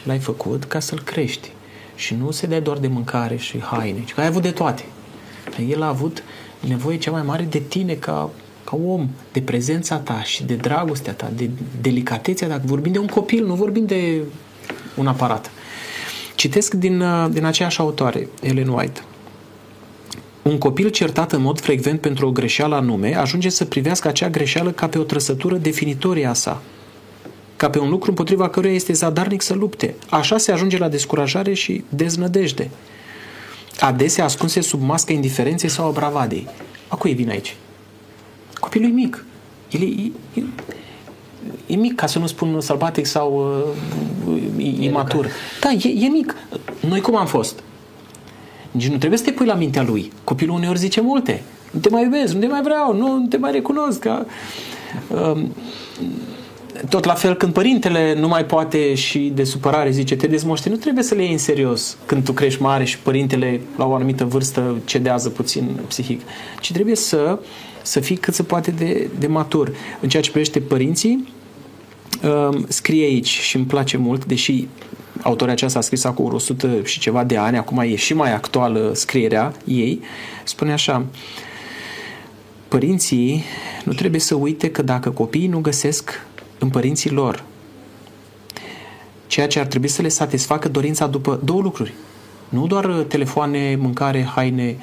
[0.05, 1.51] L-ai făcut ca să-l crești
[1.95, 4.85] și nu se dea doar de mâncare și haine, ci că ai avut de toate.
[5.69, 6.23] El a avut
[6.61, 8.31] nevoie cea mai mare de tine ca
[8.65, 11.51] ca om, de prezența ta și de dragostea ta, de
[11.81, 12.61] delicatețea ta.
[12.65, 14.23] Vorbim de un copil, nu vorbim de
[14.95, 15.51] un aparat.
[16.35, 19.03] Citesc din, uh, din aceeași autoare, Ellen White.
[20.43, 24.71] Un copil certat în mod frecvent pentru o greșeală anume ajunge să privească acea greșeală
[24.71, 26.63] ca pe o trăsătură definitorie a sa,
[27.57, 29.95] ca pe un lucru împotriva căruia este zadarnic să lupte.
[30.11, 32.71] Așa se ajunge la descurajare și deznădejde.
[33.81, 36.49] Adesea ascunse sub masca indiferenței sau a bravadei.
[36.89, 37.57] A cui e vine aici?
[38.61, 39.25] Copilul e mic.
[39.71, 40.43] El e, e,
[41.67, 43.63] e mic, ca să nu spun sălbatic sau
[44.27, 45.29] uh, imatur.
[45.61, 46.37] Da, e, e mic.
[46.89, 47.63] Noi cum am fost?
[48.73, 50.13] Nici nu trebuie să te pui la mintea lui.
[50.25, 51.43] Copilul uneori zice multe.
[51.71, 53.99] Nu te mai iubesc, nu te mai vreau, nu te mai recunosc.
[53.99, 54.27] Ca,
[55.09, 55.43] uh,
[56.89, 60.77] tot la fel când părintele nu mai poate și de supărare zice te dezmoște, nu
[60.77, 64.25] trebuie să le iei în serios când tu crești mare și părintele la o anumită
[64.25, 66.21] vârstă cedează puțin psihic,
[66.61, 67.39] ci trebuie să,
[67.83, 69.73] să fii cât se poate de, de matur.
[70.01, 71.27] În ceea ce privește părinții, um,
[72.69, 74.67] scrie aici și îmi place mult, deși
[75.23, 78.91] autoria aceasta a scris acum 100 și ceva de ani, acum e și mai actuală
[78.95, 80.01] scrierea ei,
[80.45, 81.07] spune așa,
[82.69, 83.45] părinții
[83.85, 86.27] nu trebuie să uite că dacă copiii nu găsesc
[86.59, 87.45] în părinții lor
[89.33, 91.93] ceea ce ar trebui să le satisfacă dorința după două lucruri.
[92.49, 94.77] Nu doar telefoane, mâncare, haine,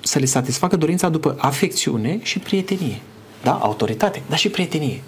[0.00, 3.00] să le satisfacă dorința după afecțiune și prietenie.
[3.42, 3.52] Da?
[3.52, 5.02] Autoritate, dar și prietenie.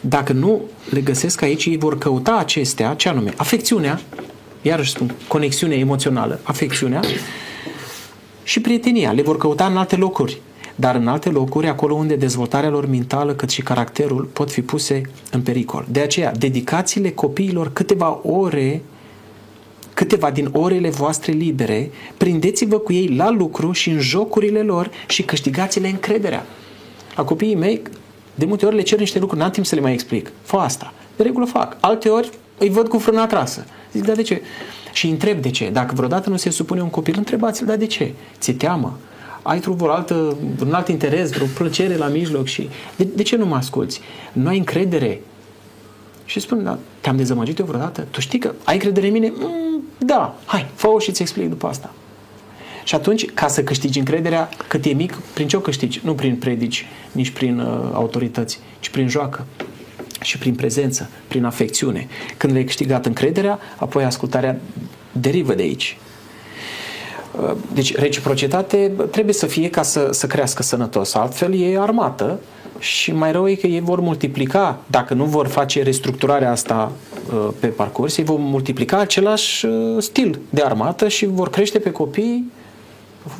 [0.00, 3.32] Dacă nu le găsesc aici, ei vor căuta acestea, ce anume?
[3.36, 4.00] Afecțiunea,
[4.62, 7.00] iarăși spun, conexiunea emoțională, afecțiunea
[8.42, 9.12] și prietenia.
[9.12, 10.40] Le vor căuta în alte locuri
[10.78, 15.02] dar în alte locuri, acolo unde dezvoltarea lor mentală cât și caracterul pot fi puse
[15.30, 15.86] în pericol.
[15.90, 18.82] De aceea, dedicați-le copiilor câteva ore
[19.94, 25.22] câteva din orele voastre libere, prindeți-vă cu ei la lucru și în jocurile lor și
[25.22, 26.46] câștigați-le încrederea.
[27.16, 27.82] La copiii mei,
[28.36, 30.32] de multe ori le cer niște lucruri, n-am timp să le mai explic.
[30.42, 30.92] Fă asta.
[31.16, 31.76] De regulă fac.
[31.80, 33.64] Alte ori îi văd cu frâna trasă.
[33.92, 34.42] Zic, dar de ce?
[34.92, 35.70] Și întreb de ce.
[35.70, 38.12] Dacă vreodată nu se supune un copil, întrebați-l, dar de ce?
[38.38, 38.98] Ți-e teamă?
[39.46, 43.36] ai tu vreo altă, un alt interes, vreo plăcere la mijloc și de, de ce
[43.36, 44.00] nu mă asculți?
[44.32, 45.20] Nu ai încredere?
[46.24, 48.06] Și spun, da, te-am dezamăgit eu vreodată?
[48.10, 49.32] Tu știi că ai încredere în mine?
[49.34, 51.92] Mm, da, hai, fă-o și ți explic după asta.
[52.86, 56.00] Și atunci, ca să câștigi încrederea, cât e mic, prin ce o câștigi?
[56.04, 59.46] Nu prin predici, nici prin uh, autorități, ci prin joacă
[60.22, 62.08] și prin prezență, prin afecțiune.
[62.36, 64.60] Când le-ai câștigat încrederea, apoi ascultarea
[65.12, 65.98] derivă de aici.
[67.72, 72.40] Deci reciprocitate trebuie să fie ca să, să crească sănătos, altfel e armată
[72.78, 76.92] și mai rău e că ei vor multiplica, dacă nu vor face restructurarea asta
[77.32, 81.90] uh, pe parcurs, ei vor multiplica același uh, stil de armată și vor crește pe
[81.90, 82.52] copii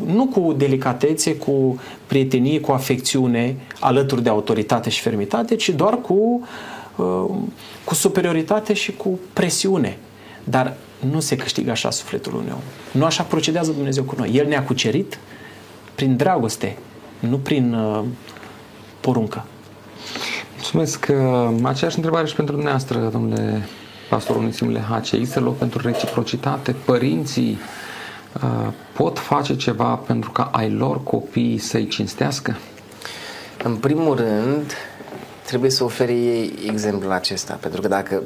[0.06, 6.48] nu cu delicatețe, cu prietenie, cu afecțiune, alături de autoritate și fermitate, ci doar cu,
[6.96, 7.24] uh,
[7.84, 9.98] cu superioritate și cu presiune.
[10.44, 10.76] Dar
[11.10, 12.60] nu se câștigă așa sufletul unui om.
[12.90, 14.30] Nu așa procedează Dumnezeu cu noi.
[14.34, 15.18] El ne-a cucerit
[15.94, 16.76] prin dragoste,
[17.18, 18.04] nu prin uh,
[19.00, 19.44] poruncă.
[20.54, 21.12] Mulțumesc.
[21.62, 23.68] Aceeași întrebare și pentru dumneavoastră, domnule
[24.08, 25.16] pastor Unisimule Hace.
[25.16, 26.72] Există loc pentru reciprocitate?
[26.84, 27.85] Părinții uh,
[28.92, 32.56] pot face ceva pentru ca ai lor copii să-i cinstească?
[33.64, 34.72] În primul rând,
[35.44, 38.22] trebuie să ofere ei exemplul acesta, pentru că dacă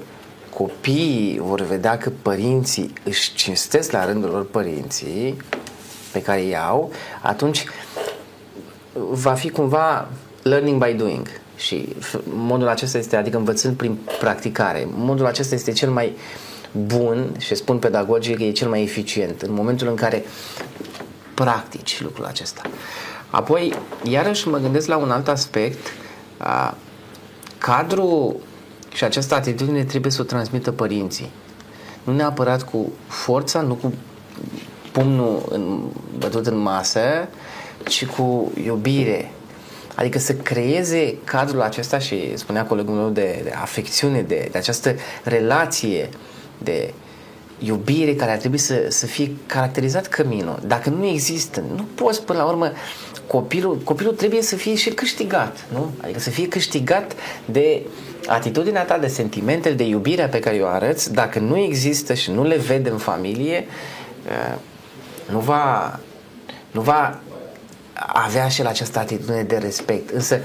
[0.55, 5.37] copiii vor vedea că părinții își cinstesc la rândul lor părinții
[6.13, 6.93] pe care îi au,
[7.23, 7.65] atunci
[9.11, 10.09] va fi cumva
[10.43, 11.27] learning by doing.
[11.57, 11.89] Și
[12.35, 14.89] modul acesta este, adică învățând prin practicare.
[14.95, 16.17] Modul acesta este cel mai
[16.73, 20.25] bun și spun pedagogic că e cel mai eficient în momentul în care
[21.35, 22.63] practici lucrul acesta.
[23.31, 25.93] Apoi, iarăși mă gândesc la un alt aspect.
[27.59, 28.37] Cadrul
[28.93, 31.31] și această atitudine trebuie să o transmită părinții.
[32.05, 33.93] Nu neapărat cu forța, nu cu
[34.93, 35.81] pumnul în,
[36.19, 37.29] bătut în masă,
[37.89, 39.33] ci cu iubire.
[39.95, 44.95] Adică să creeze cadrul acesta și spunea colegul meu de, de afecțiune, de, de această
[45.25, 46.09] relație
[46.63, 46.95] de
[47.59, 50.59] iubire care ar trebui să, să fie caracterizat căminul.
[50.67, 52.73] Dacă nu există, nu poți până la urmă
[53.27, 55.91] copilul, copilul trebuie să fie și câștigat, nu?
[56.03, 57.13] Adică să fie câștigat
[57.45, 57.87] de
[58.27, 62.45] atitudinea ta, de sentimentele, de iubirea pe care o arăți, dacă nu există și nu
[62.45, 63.67] le vede în familie,
[64.27, 64.59] uh,
[65.31, 65.99] nu va,
[66.71, 67.21] nu va
[67.95, 70.11] avea și la această atitudine de respect.
[70.11, 70.41] Însă,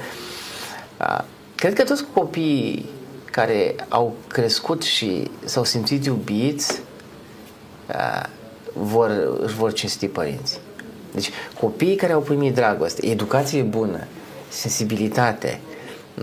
[1.00, 1.24] uh,
[1.56, 2.90] cred că toți copiii
[3.36, 6.82] care au crescut și s-au simțit iubiți
[7.88, 8.24] uh,
[8.74, 10.58] vor, își vor cinsti părinții.
[11.14, 11.30] Deci
[11.60, 14.04] copiii care au primit dragoste, educație bună,
[14.50, 15.60] sensibilitate,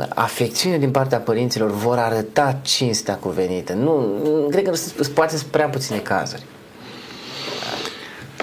[0.08, 3.72] afecțiune din partea părinților vor arăta cinstea cuvenită.
[3.72, 6.42] Nu, cred că se poate prea puține cazuri.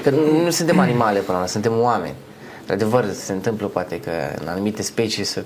[0.04, 2.16] Că nu, nu suntem animale până la urmă, suntem oameni.
[2.66, 4.12] De adevăr, se întâmplă poate că
[4.42, 5.44] în anumite specii să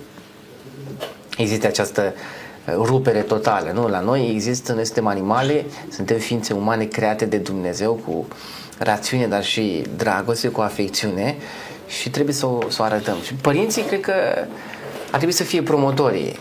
[1.38, 3.72] existe această uh, rupere totală.
[3.74, 3.88] Nu?
[3.88, 8.28] La noi există, noi suntem animale, suntem ființe umane create de Dumnezeu cu
[8.78, 11.36] rațiune, dar și dragoste, cu afecțiune
[11.88, 13.16] și trebuie să o, să o arătăm.
[13.26, 14.14] Și părinții cred că
[15.12, 16.40] ar trebui să fie promotorii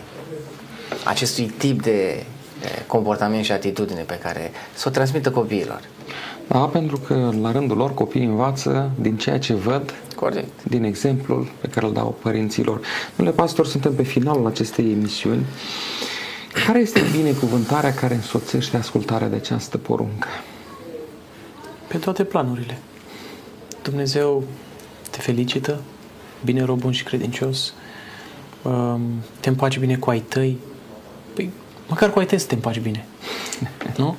[1.03, 2.23] acestui tip de
[2.87, 5.81] comportament și atitudine pe care să o transmită copiilor.
[6.47, 10.63] Da, pentru că la rândul lor copiii învață din ceea ce văd, Corect.
[10.63, 12.81] din exemplul pe care îl dau părinților.
[13.15, 15.45] Domnule pastor, suntem pe finalul acestei emisiuni.
[16.53, 20.27] Care este binecuvântarea care însoțește ascultarea de această poruncă?
[21.87, 22.77] Pe toate planurile.
[23.83, 24.43] Dumnezeu
[25.09, 25.81] te felicită,
[26.43, 27.73] bine rob bun și credincios,
[28.61, 29.01] um,
[29.39, 30.57] te împaci bine cu ai tăi,
[31.33, 31.49] păi
[31.87, 33.05] măcar cu ai tăi să te împaci bine,
[33.97, 34.15] nu?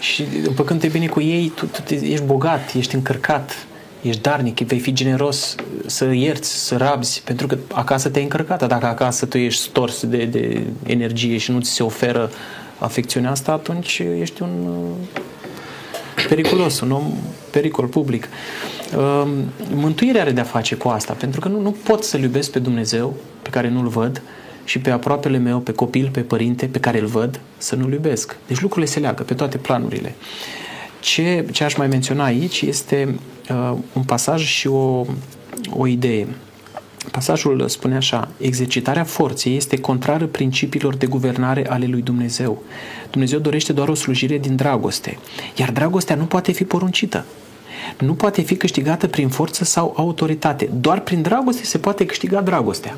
[0.00, 3.66] Și împăcându-te bine cu ei, tu, tu ești bogat, ești încărcat,
[4.08, 5.54] ești darnic, vei fi generos
[5.86, 8.66] să ierți, să rabzi, pentru că acasă te-ai încărcat.
[8.66, 12.30] Dacă acasă tu ești stors de, de energie și nu ți se oferă
[12.78, 14.82] afecțiunea asta, atunci ești un
[16.28, 17.12] periculos, un om
[17.50, 18.28] pericol public.
[18.96, 19.28] Um,
[19.74, 23.14] mântuirea are de-a face cu asta, pentru că nu, nu pot să-L iubesc pe Dumnezeu,
[23.42, 24.22] pe care nu-L văd,
[24.64, 28.36] și pe aproapele meu, pe copil, pe părinte, pe care îl văd, să nu-l iubesc.
[28.46, 30.14] Deci lucrurile se leagă pe toate planurile.
[31.00, 33.18] Ce, ce aș mai menționa aici este
[33.50, 35.04] uh, un pasaj și o,
[35.70, 36.26] o idee.
[37.10, 42.62] Pasajul spune așa, exercitarea forței este contrară principiilor de guvernare ale lui Dumnezeu.
[43.10, 45.18] Dumnezeu dorește doar o slujire din dragoste,
[45.56, 47.24] iar dragostea nu poate fi poruncită.
[47.98, 50.70] Nu poate fi câștigată prin forță sau autoritate.
[50.80, 52.96] Doar prin dragoste se poate câștiga dragostea.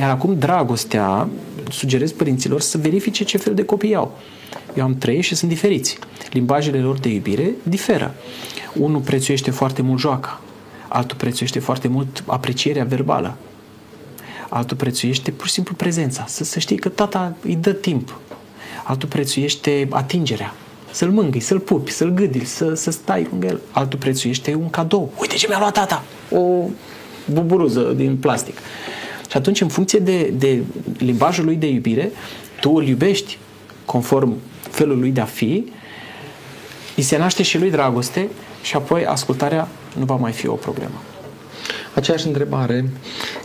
[0.00, 1.28] Iar acum dragostea,
[1.70, 4.18] sugerez părinților să verifice ce fel de copii au.
[4.76, 5.98] Eu am trei și sunt diferiți.
[6.30, 8.14] Limbajele lor de iubire diferă.
[8.74, 10.40] Unul prețuiește foarte mult joaca,
[10.88, 13.36] altul prețuiește foarte mult aprecierea verbală,
[14.48, 18.18] altul prețuiește pur și simplu prezența, să, să știi că tata îi dă timp,
[18.84, 20.54] altul prețuiește atingerea,
[20.90, 23.60] să-l mângâi, să-l pupi, să-l gâdili, să, să stai cu el.
[23.70, 25.12] Altul prețuiește un cadou.
[25.20, 26.04] Uite ce mi-a luat tata!
[26.30, 26.64] O
[27.32, 28.58] buburuză din plastic.
[29.30, 30.62] Și atunci, în funcție de, de
[30.98, 32.10] limbajul lui de iubire,
[32.60, 33.38] tu îl iubești
[33.84, 34.36] conform
[34.72, 35.72] felul lui de a fi,
[36.96, 38.28] îi se naște și lui dragoste
[38.62, 39.68] și apoi ascultarea
[39.98, 41.02] nu va mai fi o problemă.
[41.94, 42.88] Aceeași întrebare,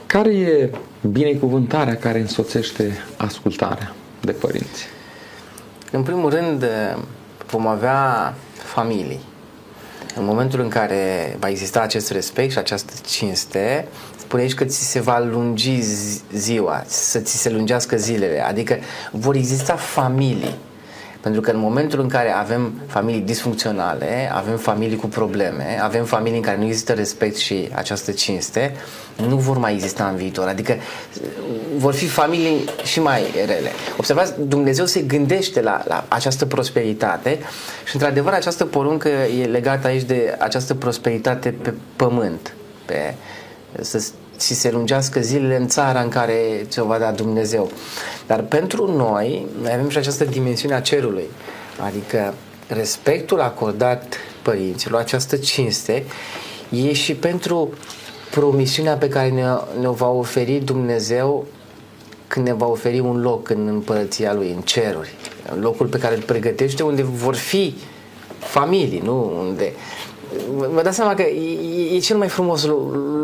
[0.06, 0.72] care e
[1.12, 4.86] binecuvântarea care însoțește ascultarea de părinți?
[5.92, 6.66] În primul rând,
[7.50, 9.20] vom avea familii.
[10.16, 14.90] În momentul în care va exista acest respect și această cinste, spune aici că ți
[14.90, 15.82] se va lungi
[16.34, 18.78] ziua, să ți se lungească zilele, adică
[19.12, 20.56] vor exista familii
[21.22, 26.38] pentru că în momentul în care avem familii disfuncționale, avem familii cu probleme, avem familii
[26.38, 28.76] în care nu există respect și această cinste,
[29.28, 30.48] nu vor mai exista în viitor.
[30.48, 30.76] Adică
[31.78, 33.70] vor fi familii și mai rele.
[33.98, 37.40] Observați, Dumnezeu se gândește la, la această prosperitate
[37.86, 39.10] și într-adevăr această poruncă
[39.42, 42.56] e legată aici de această prosperitate pe pământ,
[42.86, 43.14] pe
[43.82, 44.10] să
[44.40, 47.72] și se lungească zilele în țara în care ți-o va da Dumnezeu.
[48.28, 51.26] Dar pentru noi, noi avem și această dimensiune a cerului,
[51.80, 52.34] adică
[52.68, 56.06] respectul acordat părinților, această cinste,
[56.70, 57.70] e și pentru
[58.32, 59.46] promisiunea pe care ne,
[59.80, 61.46] ne va oferi Dumnezeu
[62.28, 65.14] când ne va oferi un loc în împărăția Lui, în ceruri.
[65.60, 67.76] Locul pe care îl pregătește unde vor fi
[68.40, 69.38] familii, nu?
[69.40, 69.74] Unde
[70.74, 72.66] vă dați seama că e, e cel mai frumos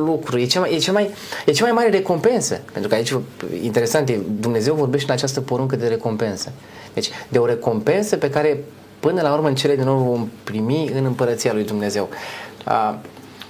[0.05, 1.09] lucru, e cea mai, e, cea mai,
[1.45, 2.59] e cea mai mare recompensă.
[2.71, 3.13] Pentru că aici,
[3.61, 6.51] interesant, e, Dumnezeu vorbește în această poruncă de recompensă.
[6.93, 8.63] Deci, de o recompensă pe care
[8.99, 12.09] până la urmă în cele din urmă vom primi în împărăția lui Dumnezeu.
[12.63, 12.99] A,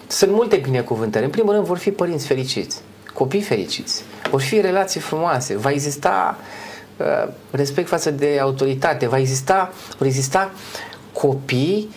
[0.07, 1.26] sunt multe binecuvântări.
[1.26, 2.82] În primul rând vor fi părinți fericiți,
[3.14, 6.38] copii fericiți, vor fi relații frumoase, va exista
[6.97, 10.51] uh, respect față de autoritate, va exista, vor exista
[11.11, 11.89] copii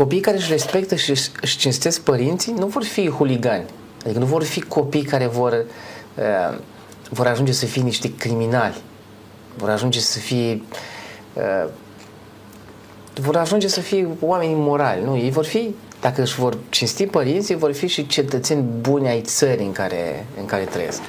[0.00, 3.64] copiii care își respectă și își cinstesc părinții nu vor fi huligani.
[4.04, 5.64] Adică nu vor fi copii care vor,
[6.14, 6.58] uh,
[7.10, 8.76] vor ajunge să fie niște criminali.
[9.56, 10.62] Vor ajunge să fie
[11.34, 11.68] uh,
[13.14, 15.04] vor ajunge să fie oameni morali.
[15.04, 19.20] Nu, ei vor fi, dacă își vor cinsti părinții, vor fi și cetățeni buni ai
[19.20, 21.00] țării în care, în care trăiesc.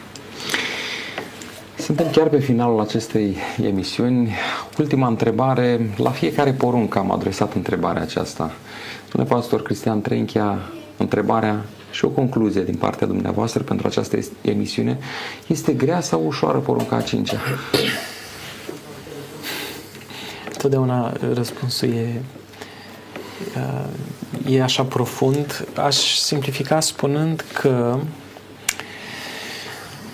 [1.92, 4.32] Suntem chiar pe finalul acestei emisiuni.
[4.78, 5.90] Ultima întrebare.
[5.98, 8.52] La fiecare poruncă am adresat întrebarea aceasta.
[9.12, 10.58] Domnule pastor Cristian Trenchia,
[10.98, 14.98] întrebarea și o concluzie din partea dumneavoastră pentru această emisiune.
[15.48, 17.40] Este grea sau ușoară porunca a cincea?
[20.58, 22.22] Totdeauna răspunsul e
[24.50, 28.00] e așa profund, aș simplifica spunând că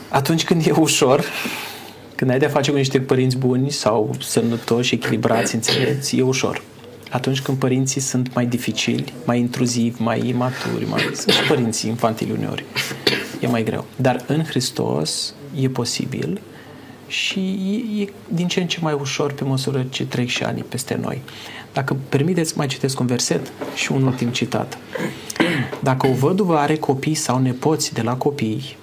[0.09, 1.25] atunci când e ușor,
[2.17, 6.61] când ai de-a face cu niște părinți buni sau sănătoși, echilibrați, înțelepți, e ușor.
[7.11, 11.01] Atunci când părinții sunt mai dificili, mai intruzivi, mai imaturi, mai...
[11.13, 12.63] sunt și părinții infantili uneori,
[13.39, 13.85] e mai greu.
[13.95, 16.41] Dar în Hristos e posibil
[17.07, 20.65] și e, e din ce în ce mai ușor pe măsură ce trec și ani
[20.69, 21.21] peste noi.
[21.73, 24.77] Dacă permiteți, mai citesc un verset și un ultim citat.
[25.79, 28.77] Dacă o văduvă are copii sau nepoți de la copii,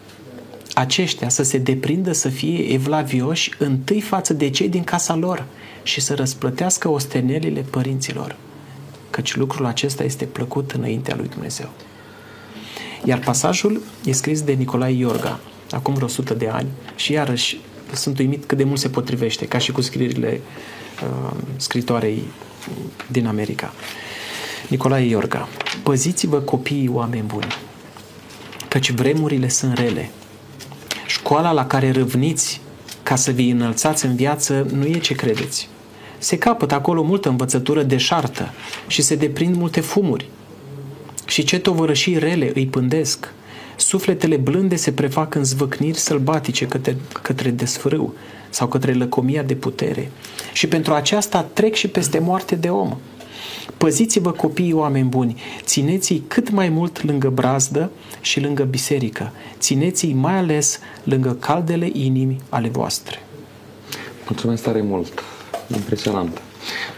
[0.75, 5.45] aceștia să se deprindă să fie evlavioși întâi față de cei din casa lor
[5.83, 8.37] și să răsplătească ostenelile părinților,
[9.11, 11.71] căci lucrul acesta este plăcut înaintea lui Dumnezeu.
[13.05, 17.61] Iar pasajul e scris de Nicolae Iorga, acum vreo 100 de ani, și iarăși
[17.93, 20.41] sunt uimit cât de mult se potrivește, ca și cu scrierile
[21.03, 22.23] uh, scritoarei
[23.11, 23.73] din America.
[24.69, 25.49] Nicolae Iorga,
[25.83, 27.57] păziți-vă copiii oameni buni,
[28.69, 30.11] căci vremurile sunt rele.
[31.15, 32.61] Școala la care râvniți
[33.03, 35.69] ca să vi înălțați în viață nu e ce credeți.
[36.19, 38.51] Se capătă acolo multă învățătură deșartă
[38.87, 40.29] și se deprind multe fumuri.
[41.27, 43.33] Și ce tovărășii rele îi pândesc.
[43.77, 48.15] Sufletele blânde se prefac în zvăcniri sălbatice către, către desfrâu
[48.51, 50.11] sau către lăcomia de putere.
[50.53, 52.97] Și pentru aceasta trec și peste moarte de om.
[53.77, 57.91] Păziți-vă copiii oameni buni, țineți-i cât mai mult lângă brazdă
[58.21, 63.23] și lângă biserică, țineți-i mai ales lângă caldele inimi ale voastre.
[64.29, 65.23] Mulțumesc tare mult,
[65.75, 66.41] impresionant.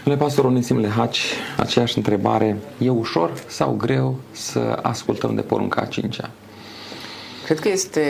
[0.03, 1.21] Domnule pastor Onisim Lehaci,
[1.57, 6.29] aceeași întrebare, e ușor sau greu să ascultăm de porunca a cincea?
[7.45, 8.01] Cred că este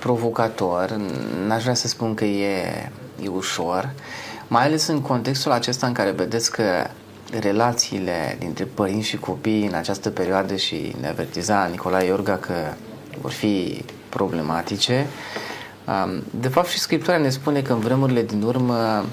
[0.00, 1.00] provocator,
[1.46, 2.90] n-aș vrea să spun că e,
[3.22, 3.94] e ușor,
[4.48, 6.62] mai ales în contextul acesta în care vedeți că
[7.38, 12.54] relațiile dintre părinți și copii în această perioadă și ne avertiza Nicolae Iorga că
[13.20, 15.06] vor fi problematice.
[16.30, 19.04] De fapt și Scriptura ne spune că în vremurile din urmă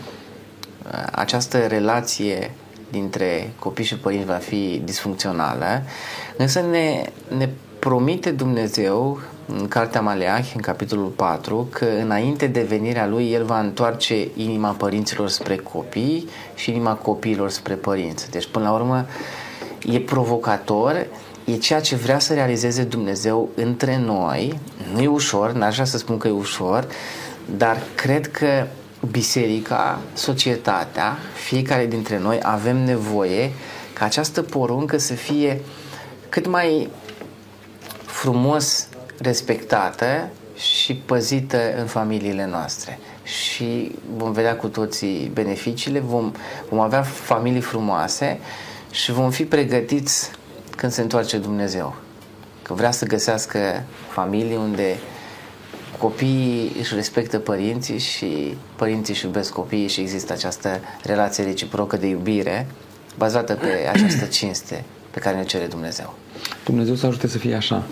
[1.11, 2.51] această relație
[2.91, 5.83] dintre copii și părinți va fi disfuncțională,
[6.37, 7.03] însă ne,
[7.37, 7.49] ne
[7.79, 13.59] promite Dumnezeu în Cartea Maleah, în capitolul 4, că înainte de venirea lui, el va
[13.59, 18.31] întoarce inima părinților spre copii și inima copiilor spre părinți.
[18.31, 19.05] Deci, până la urmă,
[19.85, 21.07] e provocator,
[21.45, 24.59] e ceea ce vrea să realizeze Dumnezeu între noi.
[24.93, 26.87] Nu e ușor, n-aș vrea să spun că e ușor,
[27.57, 28.67] dar cred că
[29.11, 33.51] biserica, societatea, fiecare dintre noi avem nevoie
[33.93, 35.61] ca această poruncă să fie
[36.29, 36.89] cât mai
[38.05, 38.87] frumos
[39.23, 42.99] respectată și păzită în familiile noastre.
[43.23, 46.31] Și vom vedea cu toții beneficiile, vom,
[46.69, 48.39] vom avea familii frumoase
[48.91, 50.31] și vom fi pregătiți
[50.75, 51.95] când se întoarce Dumnezeu.
[52.61, 54.97] Că vrea să găsească familii unde
[55.97, 62.07] copiii își respectă părinții și părinții își iubesc copiii și există această relație reciprocă de
[62.07, 62.67] iubire
[63.17, 66.13] bazată pe această cinste pe care ne cere Dumnezeu.
[66.65, 67.83] Dumnezeu să ajute să fie așa.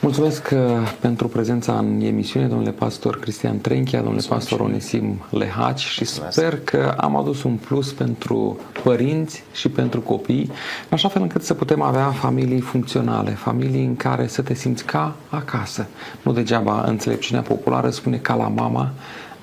[0.00, 0.60] Mulțumesc uh,
[1.00, 6.32] pentru prezența în emisiune, domnule pastor Cristian Trenchia, domnule Mulțumesc pastor Onisim Lehaci și Mulțumesc.
[6.32, 10.44] sper că am adus un plus pentru părinți și pentru copii,
[10.88, 14.84] în așa fel încât să putem avea familii funcționale, familii în care să te simți
[14.84, 15.86] ca acasă.
[16.22, 18.92] Nu degeaba înțelepciunea populară spune ca la mama,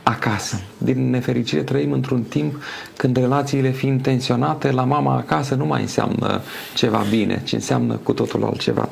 [0.03, 0.61] acasă.
[0.77, 2.61] Din nefericire trăim într-un timp
[2.97, 6.41] când relațiile fiind tensionate, la mama acasă nu mai înseamnă
[6.75, 8.89] ceva bine, ci înseamnă cu totul altceva.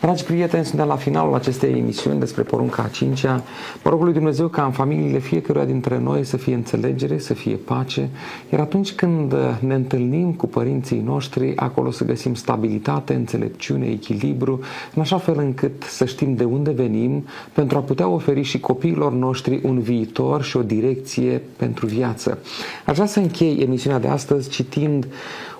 [0.00, 3.42] Dragi prieteni, suntem la finalul acestei emisiuni despre porunca a cincea.
[3.84, 7.54] Mă rog lui Dumnezeu ca în familiile fiecăruia dintre noi să fie înțelegere, să fie
[7.54, 8.08] pace,
[8.52, 14.60] iar atunci când ne întâlnim cu părinții noștri, acolo să găsim stabilitate, înțelepciune, echilibru,
[14.94, 19.12] în așa fel încât să știm de unde venim, pentru a putea oferi și copiilor
[19.12, 22.38] noștri un viitor și o direcție pentru viață.
[22.86, 25.06] Aș vrea să închei emisiunea de astăzi citind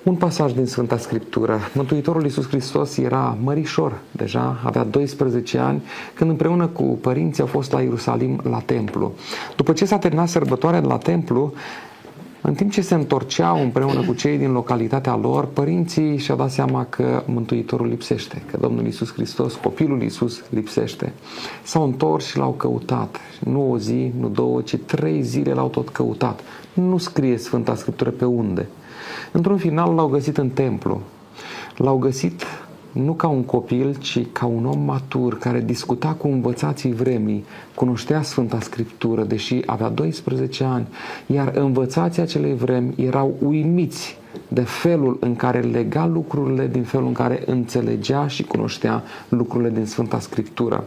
[0.09, 1.61] un pasaj din Sfânta Scriptură.
[1.75, 5.83] Mântuitorul Iisus Hristos era mărișor, deja avea 12 ani,
[6.15, 9.13] când împreună cu părinții au fost la Ierusalim la templu.
[9.57, 11.53] După ce s-a terminat sărbătoarea de la templu,
[12.41, 16.85] în timp ce se întorceau împreună cu cei din localitatea lor, părinții și-au dat seama
[16.85, 21.13] că Mântuitorul lipsește, că Domnul Iisus Hristos, copilul Iisus, lipsește.
[21.63, 23.21] S-au întors și l-au căutat.
[23.45, 26.41] Nu o zi, nu două, ci trei zile l-au tot căutat.
[26.73, 28.69] Nu scrie Sfânta Scriptură pe unde.
[29.37, 31.01] Într-un final l-au găsit în templu.
[31.77, 32.43] L-au găsit
[32.93, 38.23] nu ca un copil, ci ca un om matur care discuta cu învățații vremii, cunoștea
[38.23, 40.87] Sfânta Scriptură, deși avea 12 ani,
[41.27, 44.19] iar învățații acelei vremi erau uimiți
[44.49, 49.87] de felul în care lega lucrurile, din felul în care înțelegea și cunoștea lucrurile din
[49.87, 50.85] Sfânta Scriptură.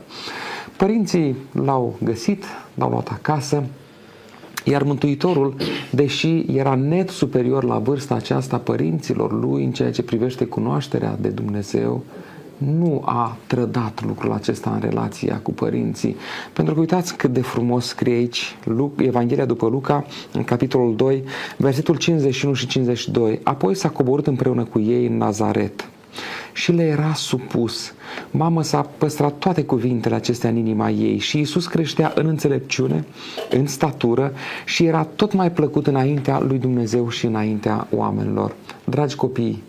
[0.77, 2.43] Părinții l-au găsit,
[2.73, 3.63] l-au luat acasă,
[4.63, 5.55] iar Mântuitorul,
[5.91, 11.29] deși era net superior la vârsta aceasta părinților lui în ceea ce privește cunoașterea de
[11.29, 12.03] Dumnezeu,
[12.57, 16.15] nu a trădat lucrul acesta în relația cu părinții.
[16.53, 18.55] Pentru că uitați cât de frumos scrie aici
[18.97, 21.23] Evanghelia după Luca, în capitolul 2,
[21.57, 23.39] versetul 51 și 52.
[23.43, 25.89] Apoi s-a coborât împreună cu ei în Nazaret
[26.59, 27.93] și le era supus.
[28.31, 33.05] Mama s-a păstrat toate cuvintele acestea în inima ei și Isus creștea în înțelepciune,
[33.49, 34.33] în statură
[34.65, 38.55] și era tot mai plăcut înaintea lui Dumnezeu și înaintea oamenilor.
[38.83, 39.63] Dragi copii,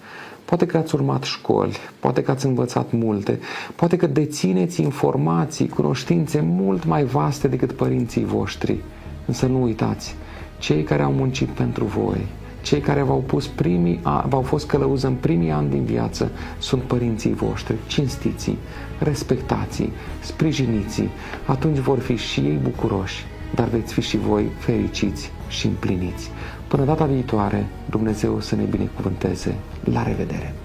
[0.45, 3.39] Poate că ați urmat școli, poate că ați învățat multe,
[3.77, 8.79] poate că dețineți informații, cunoștințe mult mai vaste decât părinții voștri.
[9.27, 10.15] Însă nu uitați,
[10.59, 12.27] cei care au muncit pentru voi,
[12.63, 17.35] cei care v-au pus primii, v-au fost călăuză în primii ani din viață sunt părinții
[17.35, 18.57] voștri, cinstiți
[18.99, 19.89] respectați
[20.21, 21.03] sprijiniți
[21.47, 26.31] atunci vor fi și ei bucuroși, dar veți fi și voi fericiți și împliniți.
[26.69, 29.55] Până data viitoare, Dumnezeu să ne binecuvânteze.
[29.85, 30.60] La revedere!